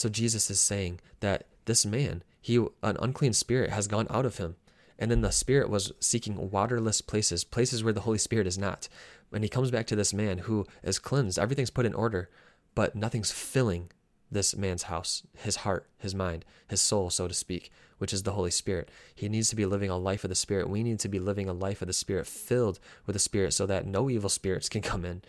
[0.00, 4.38] So Jesus is saying that this man, he an unclean spirit has gone out of
[4.38, 4.56] him.
[4.98, 8.88] And then the spirit was seeking waterless places, places where the Holy Spirit is not.
[9.30, 12.30] And he comes back to this man who is cleansed, everything's put in order,
[12.74, 13.90] but nothing's filling
[14.30, 18.32] this man's house, his heart, his mind, his soul, so to speak, which is the
[18.32, 18.88] Holy Spirit.
[19.14, 20.70] He needs to be living a life of the Spirit.
[20.70, 23.66] We need to be living a life of the Spirit filled with the Spirit so
[23.66, 25.20] that no evil spirits can come in.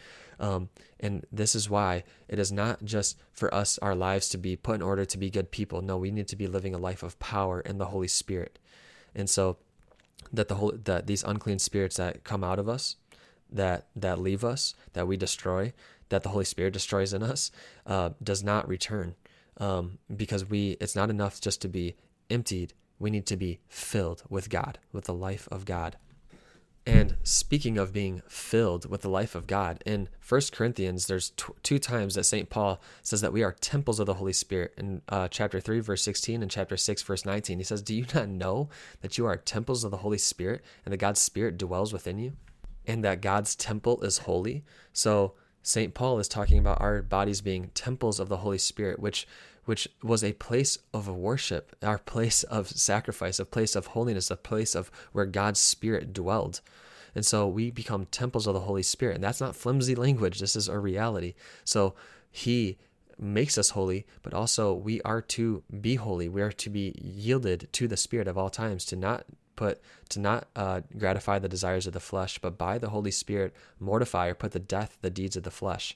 [0.41, 4.55] Um, and this is why it is not just for us, our lives to be
[4.55, 5.83] put in order to be good people.
[5.83, 8.57] No, we need to be living a life of power in the Holy Spirit.
[9.13, 9.57] And so
[10.33, 12.95] that the whole that these unclean spirits that come out of us,
[13.51, 15.73] that that leave us, that we destroy,
[16.09, 17.51] that the Holy Spirit destroys in us,
[17.85, 19.15] uh, does not return,
[19.57, 21.95] um, because we it's not enough just to be
[22.31, 22.73] emptied.
[22.97, 25.97] We need to be filled with God, with the life of God.
[26.85, 31.53] And speaking of being filled with the life of God, in 1 Corinthians, there's t-
[31.61, 32.49] two times that St.
[32.49, 34.73] Paul says that we are temples of the Holy Spirit.
[34.77, 38.05] In uh, chapter 3, verse 16, and chapter 6, verse 19, he says, Do you
[38.15, 38.69] not know
[39.01, 42.33] that you are temples of the Holy Spirit and that God's Spirit dwells within you?
[42.87, 44.63] And that God's temple is holy?
[44.91, 45.93] So, St.
[45.93, 49.27] Paul is talking about our bodies being temples of the Holy Spirit, which
[49.65, 54.35] which was a place of worship, our place of sacrifice, a place of holiness, a
[54.35, 56.61] place of where God's Spirit dwelled.
[57.13, 59.15] And so we become temples of the Holy Spirit.
[59.15, 60.39] And that's not flimsy language.
[60.39, 61.33] This is a reality.
[61.63, 61.93] So
[62.31, 62.77] he
[63.19, 66.29] makes us holy, but also we are to be holy.
[66.29, 70.19] We are to be yielded to the Spirit of all times, to not put to
[70.19, 74.33] not uh, gratify the desires of the flesh, but by the Holy Spirit mortify or
[74.33, 75.95] put to death the deeds of the flesh.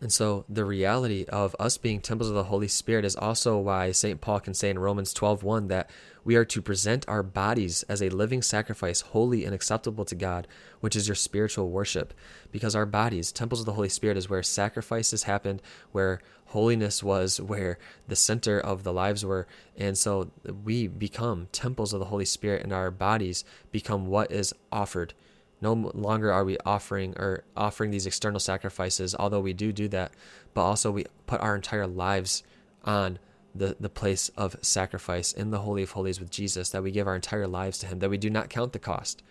[0.00, 3.92] And so the reality of us being temples of the Holy Spirit is also why
[3.92, 4.20] St.
[4.20, 5.88] Paul can say in Romans 12:1 that
[6.24, 10.48] we are to present our bodies as a living sacrifice, holy and acceptable to God,
[10.80, 12.12] which is your spiritual worship.
[12.50, 17.40] Because our bodies, temples of the Holy Spirit, is where sacrifices happened, where holiness was,
[17.40, 17.78] where
[18.08, 19.46] the center of the lives were.
[19.76, 20.30] And so
[20.64, 25.14] we become temples of the Holy Spirit, and our bodies become what is offered
[25.60, 30.12] no longer are we offering or offering these external sacrifices, although we do do that,
[30.52, 32.42] but also we put our entire lives
[32.84, 33.18] on
[33.54, 37.06] the, the place of sacrifice in the Holy of Holies with Jesus, that we give
[37.06, 39.22] our entire lives to Him, that we do not count the cost.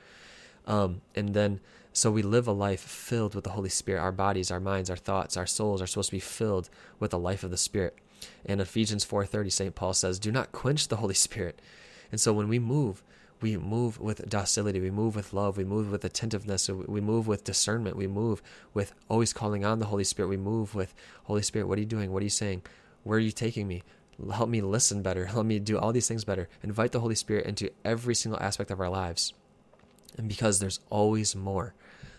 [0.66, 1.60] Um, and then,
[1.92, 4.02] so we live a life filled with the Holy Spirit.
[4.02, 7.20] Our bodies, our minds, our thoughts, our souls are supposed to be filled with the
[7.20, 7.98] life of the Spirit.
[8.46, 9.76] In Ephesians 4:30, St.
[9.76, 11.62] Paul says, "Do not quench the Holy Spirit."
[12.12, 13.04] And so when we move
[13.44, 17.44] we move with docility, we move with love, we move with attentiveness, we move with
[17.44, 18.42] discernment, we move
[18.74, 21.86] with always calling on the Holy Spirit, we move with Holy Spirit, what are you
[21.86, 22.14] doing?
[22.14, 22.62] What are you saying?
[23.04, 23.84] Where are you taking me?
[24.34, 25.26] Help me listen better.
[25.36, 26.48] Help me do all these things better.
[26.64, 29.34] Invite the Holy Spirit into every single aspect of our lives.
[30.18, 31.74] And because there's always more,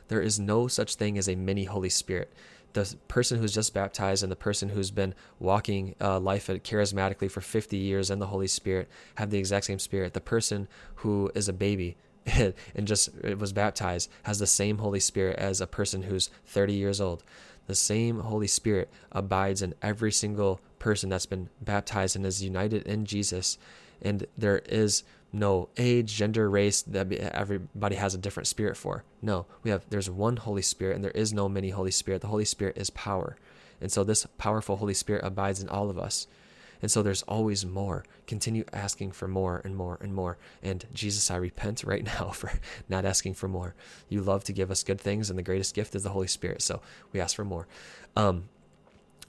[0.09, 2.35] there is no such thing as a mini Holy Spirit
[2.75, 7.41] the person who's just baptized and the person who's been walking uh, life charismatically for
[7.41, 10.13] 50 years in the Holy Spirit have the exact same spirit.
[10.13, 15.39] The person who is a baby and just was baptized has the same Holy Spirit
[15.39, 17.23] as a person who's 30 years old.
[17.67, 22.83] The same Holy Spirit abides in every single person that's been baptized and is united
[22.87, 23.57] in Jesus.
[24.03, 25.05] And there is
[25.35, 29.05] no age, gender, race that everybody has a different spirit for.
[29.21, 32.21] No, we have there's one Holy Spirit and there is no many Holy Spirit.
[32.21, 33.37] The Holy Spirit is power.
[33.81, 36.29] And so this powerful Holy Spirit abides in all of us.
[36.81, 38.05] And so there's always more.
[38.27, 40.39] Continue asking for more and more and more.
[40.63, 42.53] And Jesus, I repent right now for
[42.89, 43.75] not asking for more.
[44.09, 46.63] You love to give us good things, and the greatest gift is the Holy Spirit.
[46.63, 46.81] So
[47.13, 47.67] we ask for more.
[48.17, 48.51] Um,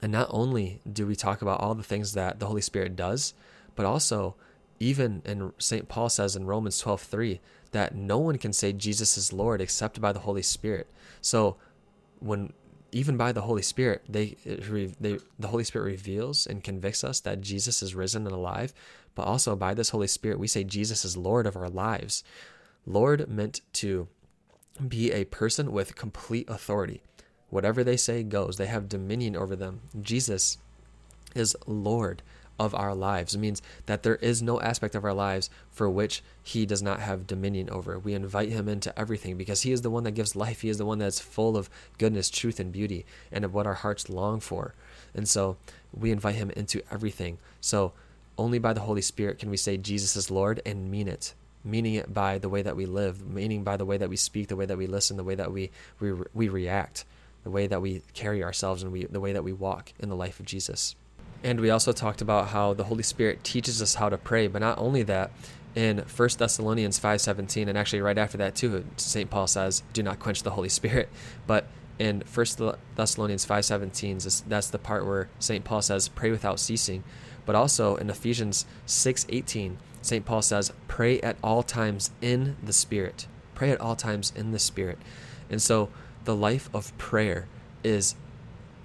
[0.02, 3.32] and not only do we talk about all the things that the Holy Spirit does,
[3.74, 4.36] but also
[4.78, 5.88] even in St.
[5.88, 7.40] Paul says in Romans 12:3
[7.72, 10.88] that no one can say Jesus is Lord except by the Holy Spirit.
[11.20, 11.56] So
[12.20, 12.52] when
[12.92, 17.40] even by the Holy Spirit, they, they the Holy Spirit reveals and convicts us that
[17.40, 18.72] Jesus is risen and alive,
[19.14, 22.22] but also by this Holy Spirit we say Jesus is Lord of our lives.
[22.86, 24.08] Lord meant to
[24.86, 27.02] be a person with complete authority.
[27.48, 28.56] Whatever they say goes.
[28.56, 29.80] They have dominion over them.
[30.00, 30.58] Jesus
[31.34, 32.22] is Lord
[32.58, 33.34] of our lives.
[33.34, 37.00] It means that there is no aspect of our lives for which He does not
[37.00, 37.98] have dominion over.
[37.98, 40.62] We invite Him into everything because He is the one that gives life.
[40.62, 43.74] He is the one that's full of goodness, truth, and beauty, and of what our
[43.74, 44.74] hearts long for.
[45.14, 45.56] And so
[45.92, 47.38] we invite Him into everything.
[47.60, 47.92] So
[48.38, 51.34] only by the Holy Spirit can we say Jesus is Lord and mean it.
[51.64, 54.48] Meaning it by the way that we live, meaning by the way that we speak,
[54.48, 57.04] the way that we listen, the way that we we, we react,
[57.42, 60.14] the way that we carry ourselves, and we, the way that we walk in the
[60.14, 60.94] life of Jesus.
[61.46, 64.58] And we also talked about how the Holy Spirit teaches us how to pray, but
[64.58, 65.30] not only that,
[65.76, 69.30] in 1 Thessalonians 5:17 and actually right after that too, St.
[69.30, 71.08] Paul says, "Do not quench the Holy Spirit."
[71.46, 71.68] But
[72.00, 75.64] in 1 Thessalonians 5:17, that's the part where St.
[75.64, 77.04] Paul says, "Pray without ceasing."
[77.44, 80.24] But also in Ephesians 6:18, St.
[80.24, 84.58] Paul says, "Pray at all times in the Spirit." Pray at all times in the
[84.58, 84.98] Spirit.
[85.48, 85.90] And so
[86.24, 87.46] the life of prayer
[87.84, 88.16] is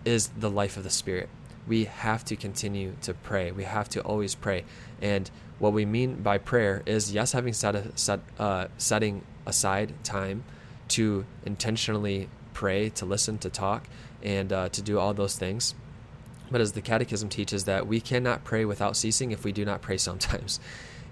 [0.06, 1.28] is the life of the Spirit
[1.68, 3.52] we have to continue to pray.
[3.52, 4.66] We have to always pray.
[5.02, 9.94] And what we mean by prayer is yes, having set, a, set uh, setting aside
[10.04, 10.44] time
[10.90, 13.88] to intentionally pray, to listen, to talk,
[14.22, 15.76] and uh, to do all those things.
[16.50, 19.82] But as the Catechism teaches, that we cannot pray without ceasing if we do not
[19.82, 20.60] pray sometimes.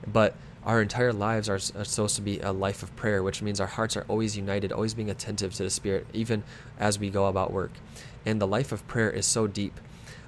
[0.07, 0.33] But
[0.63, 3.67] our entire lives are, are, supposed to be a life of prayer, which means our
[3.67, 6.43] hearts are always united, always being attentive to the Spirit, even
[6.79, 7.71] as we go about work.
[8.25, 9.79] And the life of prayer is so deep.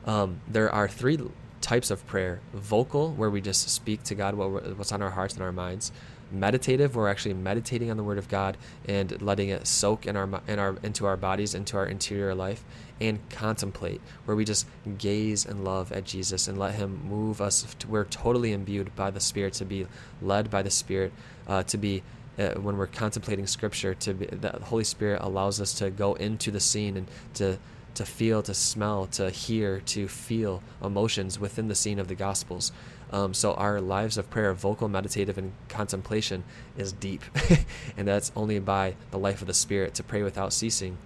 [0.06, 1.20] Um, there are three
[1.62, 2.42] types of prayer.
[2.54, 5.92] Vocal, where we just speak to God what, what's on our hearts and our minds,
[6.32, 10.30] meditative we're actually meditating on the word of god and letting it soak in our
[10.48, 12.64] in our into our bodies into our interior life.
[13.00, 14.68] And contemplate where we just
[15.00, 19.10] gaze and love at jesus and let him move us to, we're totally imbued by
[19.10, 19.88] the spirit to be
[20.22, 21.12] led by the spirit
[21.48, 22.04] uh, to be
[22.38, 26.52] uh, when we're contemplating scripture to be, the holy spirit allows us to go into
[26.52, 27.58] the scene and to
[27.96, 32.72] to feel to smell to hear to feel emotions within the scene of the gospels
[33.12, 36.44] um, so our lives of prayer, vocal, meditative, and contemplation
[36.78, 37.24] is deep.
[37.98, 40.98] and that's only by the life of the Spirit to pray without ceasing.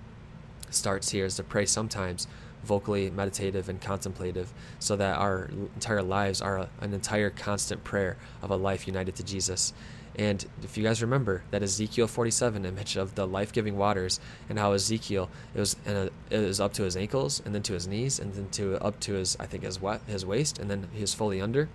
[0.69, 2.27] Starts here is to pray sometimes
[2.63, 8.51] vocally, meditative, and contemplative, so that our entire lives are an entire constant prayer of
[8.51, 9.73] a life united to Jesus.
[10.17, 14.71] And if you guys remember that Ezekiel 47 image of the life-giving waters and how
[14.71, 17.87] Ezekiel it was a, uh, it was up to his ankles and then to his
[17.87, 21.01] knees and then to up to his I think his his waist and then he
[21.01, 21.69] was fully under.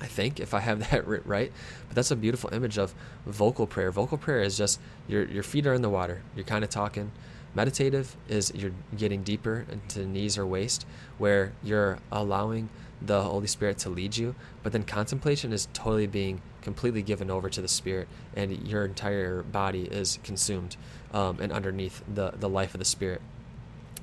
[0.00, 1.52] I think, if I have that right.
[1.88, 2.94] But that's a beautiful image of
[3.26, 3.90] vocal prayer.
[3.90, 6.22] Vocal prayer is just your your feet are in the water.
[6.34, 7.12] You're kind of talking.
[7.52, 10.86] Meditative is you're getting deeper into knees or waist,
[11.18, 12.68] where you're allowing
[13.02, 14.34] the Holy Spirit to lead you.
[14.62, 19.42] But then contemplation is totally being completely given over to the Spirit, and your entire
[19.42, 20.76] body is consumed
[21.12, 23.22] um, and underneath the the life of the Spirit.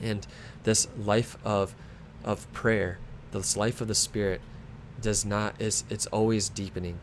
[0.02, 0.26] And
[0.64, 1.76] this life of
[2.24, 3.00] of prayer,
[3.32, 4.42] this life of the Spirit
[5.02, 7.00] does not is it's always deepening.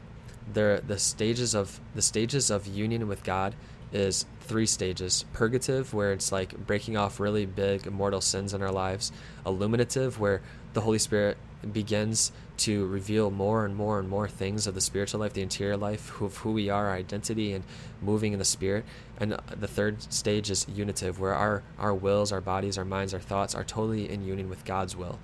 [0.52, 3.54] The the stages of the stages of union with God
[3.92, 5.24] is three stages.
[5.32, 9.12] Purgative, where it's like breaking off really big mortal sins in our lives.
[9.46, 11.38] Illuminative, where the Holy Spirit
[11.72, 15.76] begins to reveal more and more and more things of the spiritual life, the interior
[15.76, 17.64] life, of who we are, our identity, and
[18.00, 18.84] moving in the spirit.
[19.18, 23.14] And uh, the third stage is unitive, where our, our wills, our bodies, our minds,
[23.14, 25.18] our thoughts are totally in union with God's will.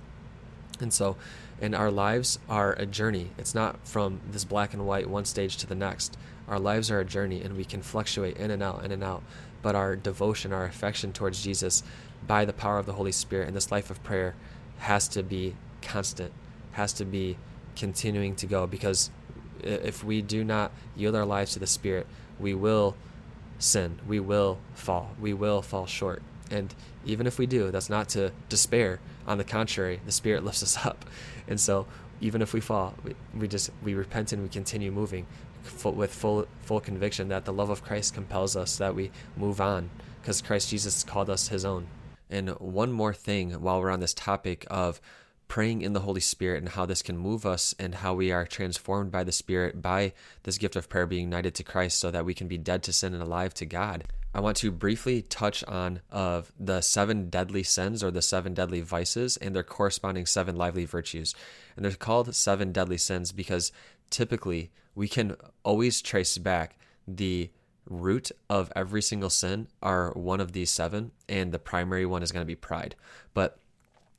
[0.79, 1.15] And so
[1.61, 3.29] and our lives are a journey.
[3.37, 6.17] It's not from this black and white one stage to the next.
[6.47, 9.21] Our lives are a journey, and we can fluctuate in and out, in and out.
[9.61, 11.83] But our devotion, our affection towards Jesus,
[12.25, 14.33] by the power of the Holy Spirit, and this life of prayer,
[14.79, 16.31] has to be constant,
[16.73, 17.37] has to be
[17.75, 18.67] continuing to go.
[18.67, 19.11] Because
[19.63, 22.07] if we do not yield our lives to the Spirit,
[22.39, 22.95] we will
[23.59, 26.21] sin, we will fall, we will fall short.
[26.49, 26.73] And
[27.05, 28.99] even if we do, that's not to despair.
[29.27, 31.05] On the contrary, the Spirit lifts us up.
[31.47, 31.85] And so
[32.19, 35.25] even if we fall, we, we just we repent and we continue moving
[35.63, 39.61] full, with full full conviction that the love of Christ compels us that we move
[39.61, 39.89] on
[40.21, 41.87] because Christ Jesus called us his own.
[42.29, 45.01] And one more thing while we're on this topic of
[45.51, 48.45] praying in the Holy Spirit and how this can move us and how we are
[48.45, 52.23] transformed by the Spirit by this gift of prayer being united to Christ so that
[52.23, 54.05] we can be dead to sin and alive to God.
[54.33, 58.79] I want to briefly touch on of the seven deadly sins or the seven deadly
[58.79, 61.35] vices and their corresponding seven lively virtues.
[61.75, 63.73] And they're called seven deadly sins because
[64.09, 67.49] typically we can always trace back the
[67.89, 72.31] root of every single sin are one of these seven and the primary one is
[72.31, 72.95] going to be pride.
[73.33, 73.57] But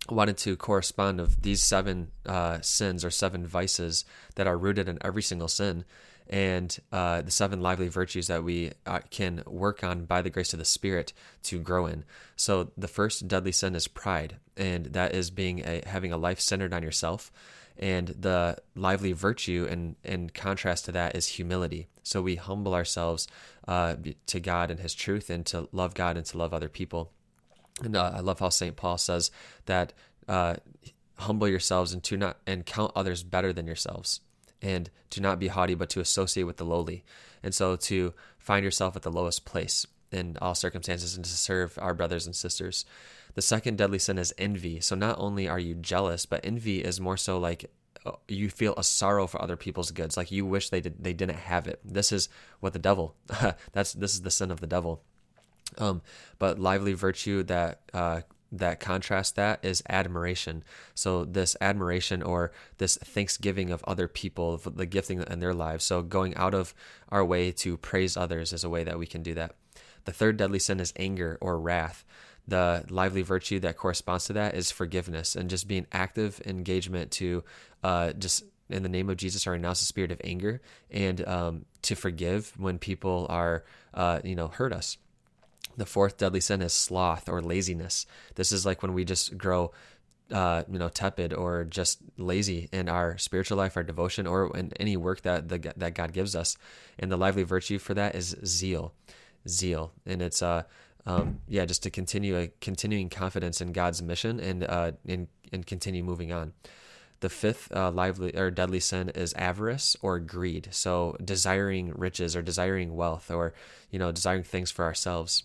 [0.09, 4.99] wanted to correspond of these seven uh, sins or seven vices that are rooted in
[5.03, 5.85] every single sin
[6.29, 10.53] and uh, the seven lively virtues that we uh, can work on by the grace
[10.53, 11.13] of the Spirit
[11.43, 12.05] to grow in.
[12.37, 16.41] So the first deadly sin is pride, and that is being a, having a life
[16.41, 17.31] centered on yourself.
[17.79, 21.89] And the lively virtue, in, in contrast to that, is humility.
[22.03, 23.27] So we humble ourselves
[23.67, 27.13] uh, to God and His truth, and to love God and to love other people.
[27.83, 29.31] And uh, I love how Saint Paul says
[29.67, 29.93] that
[30.29, 30.57] uh,
[31.19, 34.21] humble yourselves and to not and count others better than yourselves
[34.61, 37.05] and to not be haughty, but to associate with the lowly.
[37.43, 41.79] And so to find yourself at the lowest place in all circumstances and to serve
[41.81, 42.85] our brothers and sisters.
[43.35, 44.81] The second deadly sin is envy.
[44.81, 47.71] So not only are you jealous, but envy is more so like
[48.05, 51.13] uh, you feel a sorrow for other people's goods, like you wish they did they
[51.13, 51.81] didn't have it.
[51.85, 52.29] This is
[52.61, 53.15] what the devil.
[53.73, 55.03] that's this is the sin of the devil.
[55.79, 56.03] Um,
[56.39, 60.63] but lively virtue that uh, that contrasts that is admiration.
[60.95, 65.85] So this admiration or this thanksgiving of other people, the gifting in their lives.
[65.85, 66.75] So going out of
[67.09, 69.57] our way to praise others is a way that we can do that.
[70.05, 72.05] The third deadly sin is anger or wrath.
[72.47, 77.45] The lively virtue that corresponds to that is forgiveness and just being active engagement to
[77.83, 81.65] uh, just in the name of Jesus or renounce the spirit of anger and um,
[81.83, 84.99] to forgive when people are uh, you know hurt us.
[85.77, 88.07] The fourth deadly sin is sloth or laziness.
[88.35, 89.73] This is like when we just grow
[90.33, 94.73] uh, you know, tepid or just lazy in our spiritual life, our devotion, or in
[94.81, 96.57] any work that the, that God gives us.
[96.99, 98.95] And the lively virtue for that is zeal,
[99.47, 100.63] zeal, and it's uh,
[101.05, 105.67] um, yeah, just to continue a continuing confidence in God's mission and uh, and and
[105.67, 106.53] continue moving on.
[107.21, 110.69] The fifth uh, lively or deadly sin is avarice or greed.
[110.71, 113.53] So desiring riches or desiring wealth or
[113.91, 115.45] you know desiring things for ourselves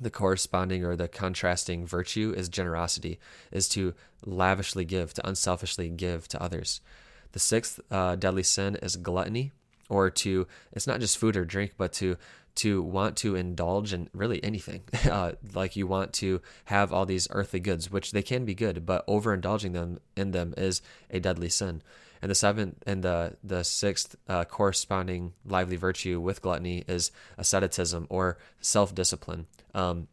[0.00, 3.18] the corresponding or the contrasting virtue is generosity,
[3.50, 3.94] is to
[4.24, 6.80] lavishly give, to unselfishly give to others.
[7.32, 9.52] The sixth uh, deadly sin is gluttony,
[9.88, 12.16] or to, it's not just food or drink, but to
[12.56, 14.82] to want to indulge in really anything.
[15.06, 18.84] Uh, like you want to have all these earthly goods, which they can be good,
[18.84, 21.80] but overindulging them in them is a deadly sin.
[22.26, 28.08] And the seventh and the the sixth uh, corresponding lively virtue with gluttony is asceticism
[28.10, 29.46] or self discipline.
[29.76, 30.08] Um,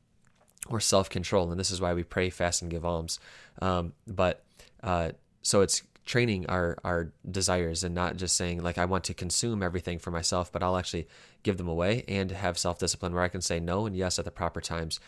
[0.70, 3.20] or self control, and this is why we pray, fast, and give alms.
[3.64, 4.46] Um, but
[4.84, 9.16] uh, so it's training our our desires and not just saying like I want to
[9.16, 11.08] consume everything for myself, but I'll actually
[11.42, 14.26] give them away and have self discipline where I can say no and yes at
[14.26, 15.00] the proper times.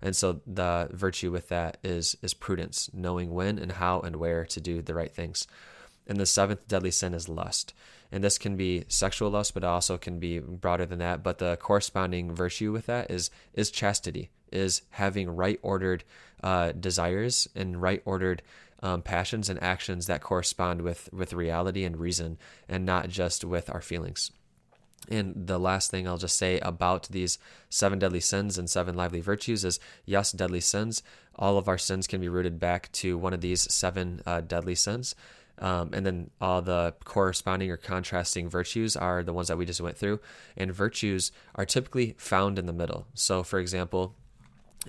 [0.00, 4.44] And so the virtue with that is is prudence, knowing when and how and where
[4.44, 5.48] to do the right things.
[6.06, 7.74] And the seventh deadly sin is lust.
[8.10, 11.22] And this can be sexual lust, but also can be broader than that.
[11.22, 16.04] But the corresponding virtue with that is is chastity, is having right ordered
[16.42, 18.42] uh, desires and right ordered
[18.82, 22.36] um, passions and actions that correspond with with reality and reason,
[22.68, 24.30] and not just with our feelings.
[25.08, 27.38] And the last thing I'll just say about these
[27.68, 31.02] seven deadly sins and seven lively virtues is yes, deadly sins.
[31.34, 34.74] All of our sins can be rooted back to one of these seven uh, deadly
[34.74, 35.14] sins.
[35.62, 39.80] Um, and then all the corresponding or contrasting virtues are the ones that we just
[39.80, 40.18] went through.
[40.56, 43.06] And virtues are typically found in the middle.
[43.14, 44.16] So, for example,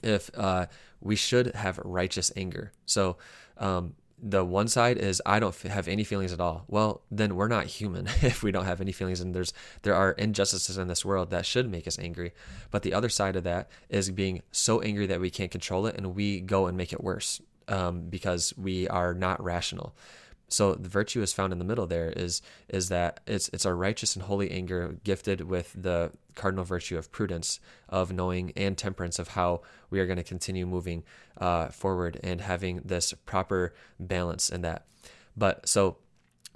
[0.01, 0.65] if uh,
[0.99, 2.73] we should have righteous anger.
[2.87, 3.17] So,
[3.57, 3.93] um,
[4.25, 6.63] the one side is I don't have any feelings at all.
[6.69, 10.13] Well, then we're not human if we don't have any feelings, and there's there are
[10.13, 12.31] injustices in this world that should make us angry.
[12.71, 15.95] But the other side of that is being so angry that we can't control it,
[15.97, 19.93] and we go and make it worse um, because we are not rational.
[20.53, 21.87] So the virtue is found in the middle.
[21.87, 26.63] There is is that it's it's a righteous and holy anger gifted with the cardinal
[26.63, 31.03] virtue of prudence, of knowing and temperance of how we are going to continue moving
[31.37, 34.85] uh, forward and having this proper balance in that.
[35.35, 35.97] But so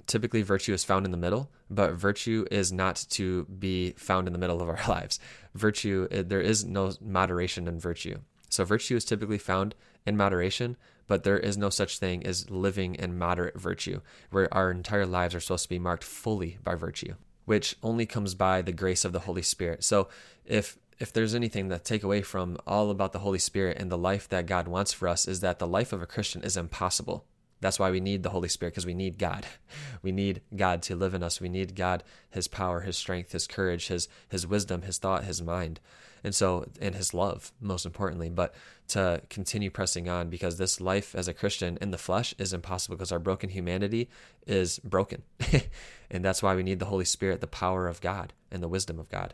[0.06, 4.34] typically virtue is found in the middle, but virtue is not to be found in
[4.34, 5.20] the middle of our lives.
[5.54, 8.20] Virtue, there is no moderation in virtue.
[8.50, 9.76] So virtue is typically found
[10.06, 10.78] in moderation,
[11.08, 15.34] but there is no such thing as living in moderate virtue, where our entire lives
[15.34, 19.14] are supposed to be marked fully by virtue, which only comes by the grace of
[19.14, 19.84] the Holy Spirit.
[19.84, 20.10] So
[20.46, 23.98] if if there's anything that take away from all about the Holy Spirit and the
[23.98, 27.24] life that God wants for us is that the life of a Christian is impossible.
[27.62, 29.46] That's why we need the Holy Spirit because we need God.
[30.04, 31.42] We need God to live in us.
[31.42, 35.42] We need God, His power, His strength, His courage, His His wisdom, His thought, His
[35.42, 35.80] mind
[36.24, 38.30] and so and his love most importantly.
[38.30, 38.54] But
[38.90, 42.96] to continue pressing on because this life as a christian in the flesh is impossible
[42.96, 44.10] because our broken humanity
[44.46, 45.24] is broken.
[46.10, 48.98] And that's why we need the holy spirit the power of god and the wisdom
[48.98, 49.34] of god.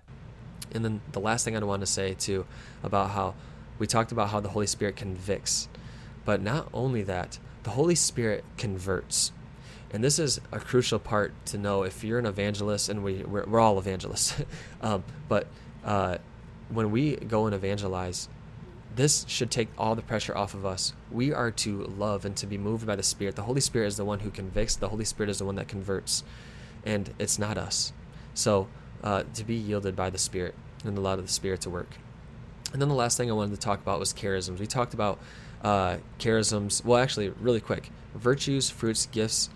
[0.71, 2.45] And then the last thing i want to say too
[2.81, 3.35] about how
[3.79, 5.67] we talked about how the holy spirit convicts.
[6.25, 9.31] But not only that the holy spirit converts.
[9.91, 13.45] And this is a crucial part to know if you're an evangelist and we we're,
[13.45, 14.41] we're all evangelists.
[14.81, 15.47] Um, but
[15.85, 16.17] uh,
[16.69, 18.29] when we go and evangelize,
[18.95, 20.93] this should take all the pressure off of us.
[21.11, 23.35] We are to love and to be moved by the Spirit.
[23.35, 25.67] The Holy Spirit is the one who convicts, the Holy Spirit is the one that
[25.67, 26.23] converts,
[26.85, 27.93] and it's not us.
[28.33, 28.67] So,
[29.03, 31.97] uh, to be yielded by the Spirit and allow the Spirit to work.
[32.71, 34.59] And then the last thing I wanted to talk about was charisms.
[34.59, 35.19] We talked about
[35.63, 36.83] uh, charisms.
[36.83, 39.49] Well, actually, really quick virtues, fruits, gifts.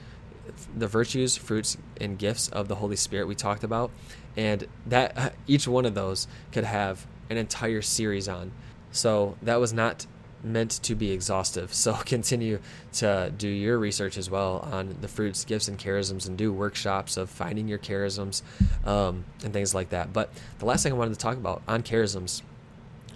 [0.76, 3.92] The virtues, fruits, and gifts of the Holy Spirit we talked about
[4.38, 8.52] and that each one of those could have an entire series on.
[8.92, 10.06] So that was not
[10.44, 11.74] meant to be exhaustive.
[11.78, 12.60] So continue
[12.94, 17.18] to do your research as well on the fruits, gifts, and charisms, and do workshops
[17.18, 18.42] of finding your charisms
[18.86, 20.14] um, and things like that.
[20.14, 22.42] But the last thing I wanted to talk about on charisms,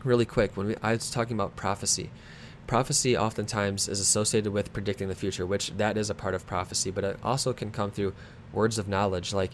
[0.03, 2.09] really quick, when we, I was talking about prophecy.
[2.67, 6.91] Prophecy oftentimes is associated with predicting the future, which that is a part of prophecy,
[6.91, 8.13] but it also can come through
[8.53, 9.51] words of knowledge, like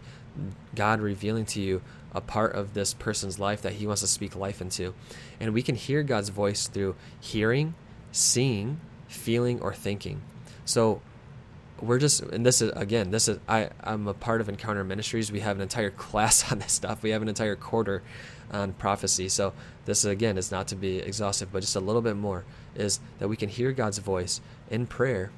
[0.76, 1.82] God revealing to you
[2.14, 4.94] a part of this person's life that he wants to speak life into.
[5.40, 7.76] And we can hear God's voice through hearing,
[8.12, 10.22] seeing, feeling, or thinking.
[10.66, 11.02] So
[11.82, 15.32] we're just and this is again this is i i'm a part of encounter ministries
[15.32, 18.02] we have an entire class on this stuff we have an entire quarter
[18.52, 19.54] on prophecy so
[19.86, 22.46] this again is not to be exhaustive but just a little bit more
[22.78, 25.32] is that we can hear god's voice in prayer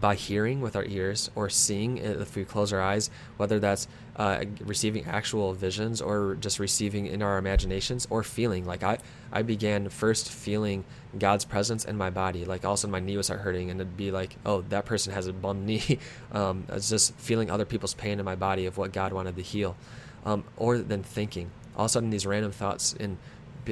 [0.00, 4.44] by hearing with our ears or seeing if we close our eyes, whether that's uh,
[4.60, 8.64] receiving actual visions or just receiving in our imaginations or feeling.
[8.64, 8.98] Like I,
[9.32, 10.84] I began first feeling
[11.18, 12.44] God's presence in my body.
[12.44, 14.62] Like all of a sudden my knee would start hurting and it'd be like, oh,
[14.68, 15.98] that person has a bum knee.
[16.32, 19.42] um, it's just feeling other people's pain in my body of what God wanted to
[19.42, 19.76] heal.
[20.24, 21.50] Um, or then thinking.
[21.76, 23.18] All of a sudden these random thoughts and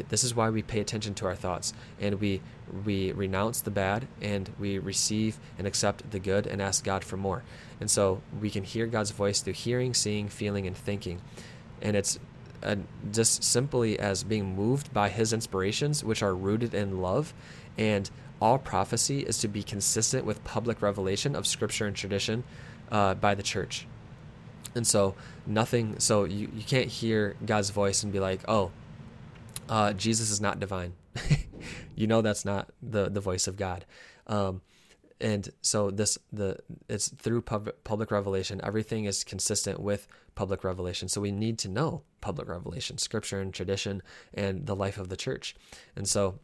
[0.08, 2.40] this is why we pay attention to our thoughts and we
[2.84, 7.16] we renounce the bad and we receive and accept the good and ask God for
[7.16, 7.42] more.
[7.80, 11.20] And so we can hear God's voice through hearing, seeing, feeling, and thinking.
[11.80, 12.18] And it's
[12.62, 12.76] uh,
[13.12, 17.34] just simply as being moved by His inspirations, which are rooted in love.
[17.78, 18.10] And
[18.40, 22.44] all prophecy is to be consistent with public revelation of Scripture and tradition
[22.90, 23.86] uh, by the church.
[24.74, 25.14] And so
[25.46, 28.72] nothing, so you, you can't hear God's voice and be like, oh,
[29.68, 30.92] uh, Jesus is not divine.
[31.96, 33.84] you know that's not the the voice of God.
[34.26, 34.62] Um,
[35.20, 36.58] and so this the
[36.88, 38.60] it's through public public revelation.
[38.62, 41.08] Everything is consistent with public revelation.
[41.08, 44.02] So we need to know public revelation, scripture and tradition,
[44.34, 45.56] and the life of the church.
[45.94, 46.38] And so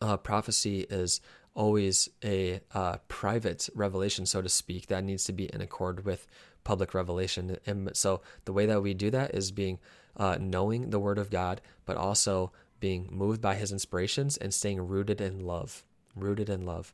[0.00, 1.20] uh, prophecy is
[1.54, 6.26] always a uh, private revelation, so to speak, that needs to be in accord with
[6.64, 7.56] public revelation.
[7.66, 9.78] And so the way that we do that is being
[10.16, 12.52] uh, knowing the Word of God, but also
[12.82, 15.84] being moved by His inspirations and staying rooted in love.
[16.16, 16.92] Rooted in love.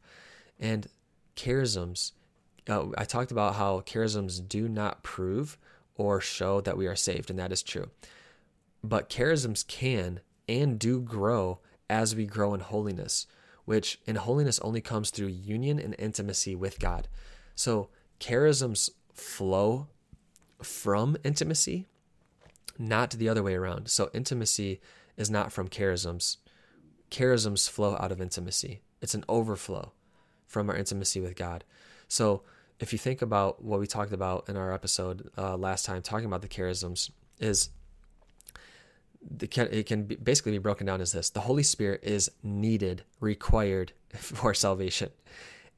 [0.61, 0.87] And
[1.35, 2.13] charisms,
[2.69, 5.57] uh, I talked about how charisms do not prove
[5.97, 7.89] or show that we are saved, and that is true.
[8.85, 13.27] But charisms can and do grow as we grow in holiness,
[13.65, 17.09] which in holiness only comes through union and intimacy with God.
[17.55, 17.89] So
[18.21, 19.89] charisms flow
[20.63, 21.87] from intimacy
[22.79, 23.89] not the other way around.
[23.89, 24.81] So intimacy
[25.19, 26.39] is not from charisms.
[27.11, 28.81] Charisms flow out of intimacy.
[29.03, 29.93] It's an overflow
[30.47, 31.65] from our intimacy with God.
[32.07, 32.43] So
[32.81, 36.27] if you think about what we talked about in our episode uh, last time, talking
[36.27, 37.71] about the charisms, is
[39.41, 44.55] it can basically be broken down as this: the Holy Spirit is needed, required for
[44.55, 45.11] salvation.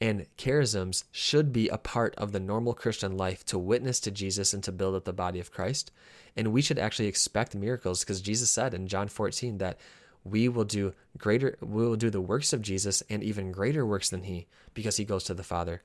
[0.00, 4.54] And charisms should be a part of the normal Christian life to witness to Jesus
[4.54, 5.90] and to build up the body of Christ.
[6.36, 9.78] And we should actually expect miracles because Jesus said in John 14 that
[10.24, 14.10] we will do greater we will do the works of Jesus and even greater works
[14.10, 15.82] than he because he goes to the Father.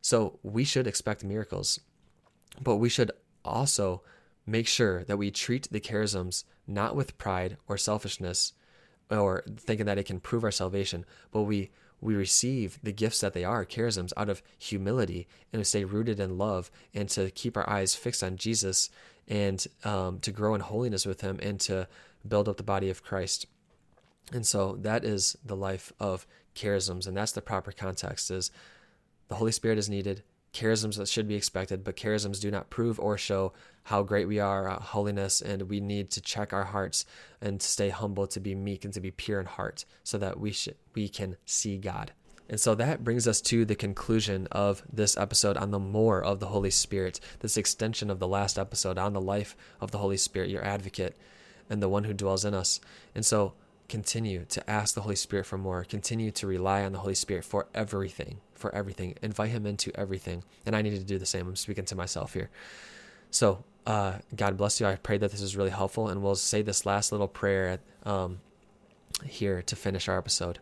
[0.00, 1.80] So we should expect miracles.
[2.60, 3.12] But we should
[3.44, 4.02] also
[4.46, 8.52] make sure that we treat the charisms not with pride or selfishness
[9.10, 11.70] or thinking that it can prove our salvation, but we
[12.02, 16.18] we receive the gifts that they are, charisms, out of humility and to stay rooted
[16.18, 18.90] in love and to keep our eyes fixed on Jesus
[19.28, 21.86] and um, to grow in holiness with Him and to
[22.26, 23.46] build up the body of Christ.
[24.32, 28.50] And so that is the life of charisms, and that's the proper context: is
[29.28, 30.22] the Holy Spirit is needed.
[30.52, 33.52] Charisms that should be expected, but charisms do not prove or show
[33.84, 37.06] how great we are, uh, holiness, and we need to check our hearts
[37.40, 40.38] and to stay humble, to be meek, and to be pure in heart, so that
[40.38, 42.12] we should we can see God.
[42.48, 46.38] And so that brings us to the conclusion of this episode on the more of
[46.38, 50.18] the Holy Spirit, this extension of the last episode on the life of the Holy
[50.18, 51.16] Spirit, your advocate,
[51.70, 52.78] and the one who dwells in us.
[53.14, 53.54] And so
[53.92, 55.84] continue to ask the Holy Spirit for more.
[55.84, 59.14] Continue to rely on the Holy Spirit for everything, for everything.
[59.20, 60.44] Invite Him into everything.
[60.64, 61.46] And I need to do the same.
[61.46, 62.48] I'm speaking to myself here.
[63.30, 64.86] So uh, God bless you.
[64.86, 68.40] I pray that this is really helpful, and we'll say this last little prayer um,
[69.26, 70.60] here to finish our episode.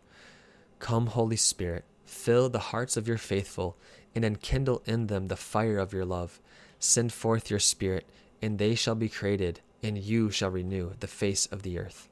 [0.81, 3.77] Come, Holy Spirit, fill the hearts of your faithful,
[4.13, 6.41] and enkindle in them the fire of your love.
[6.81, 8.09] Send forth your Spirit,
[8.43, 12.09] and they shall be created, and you shall renew the face of the earth.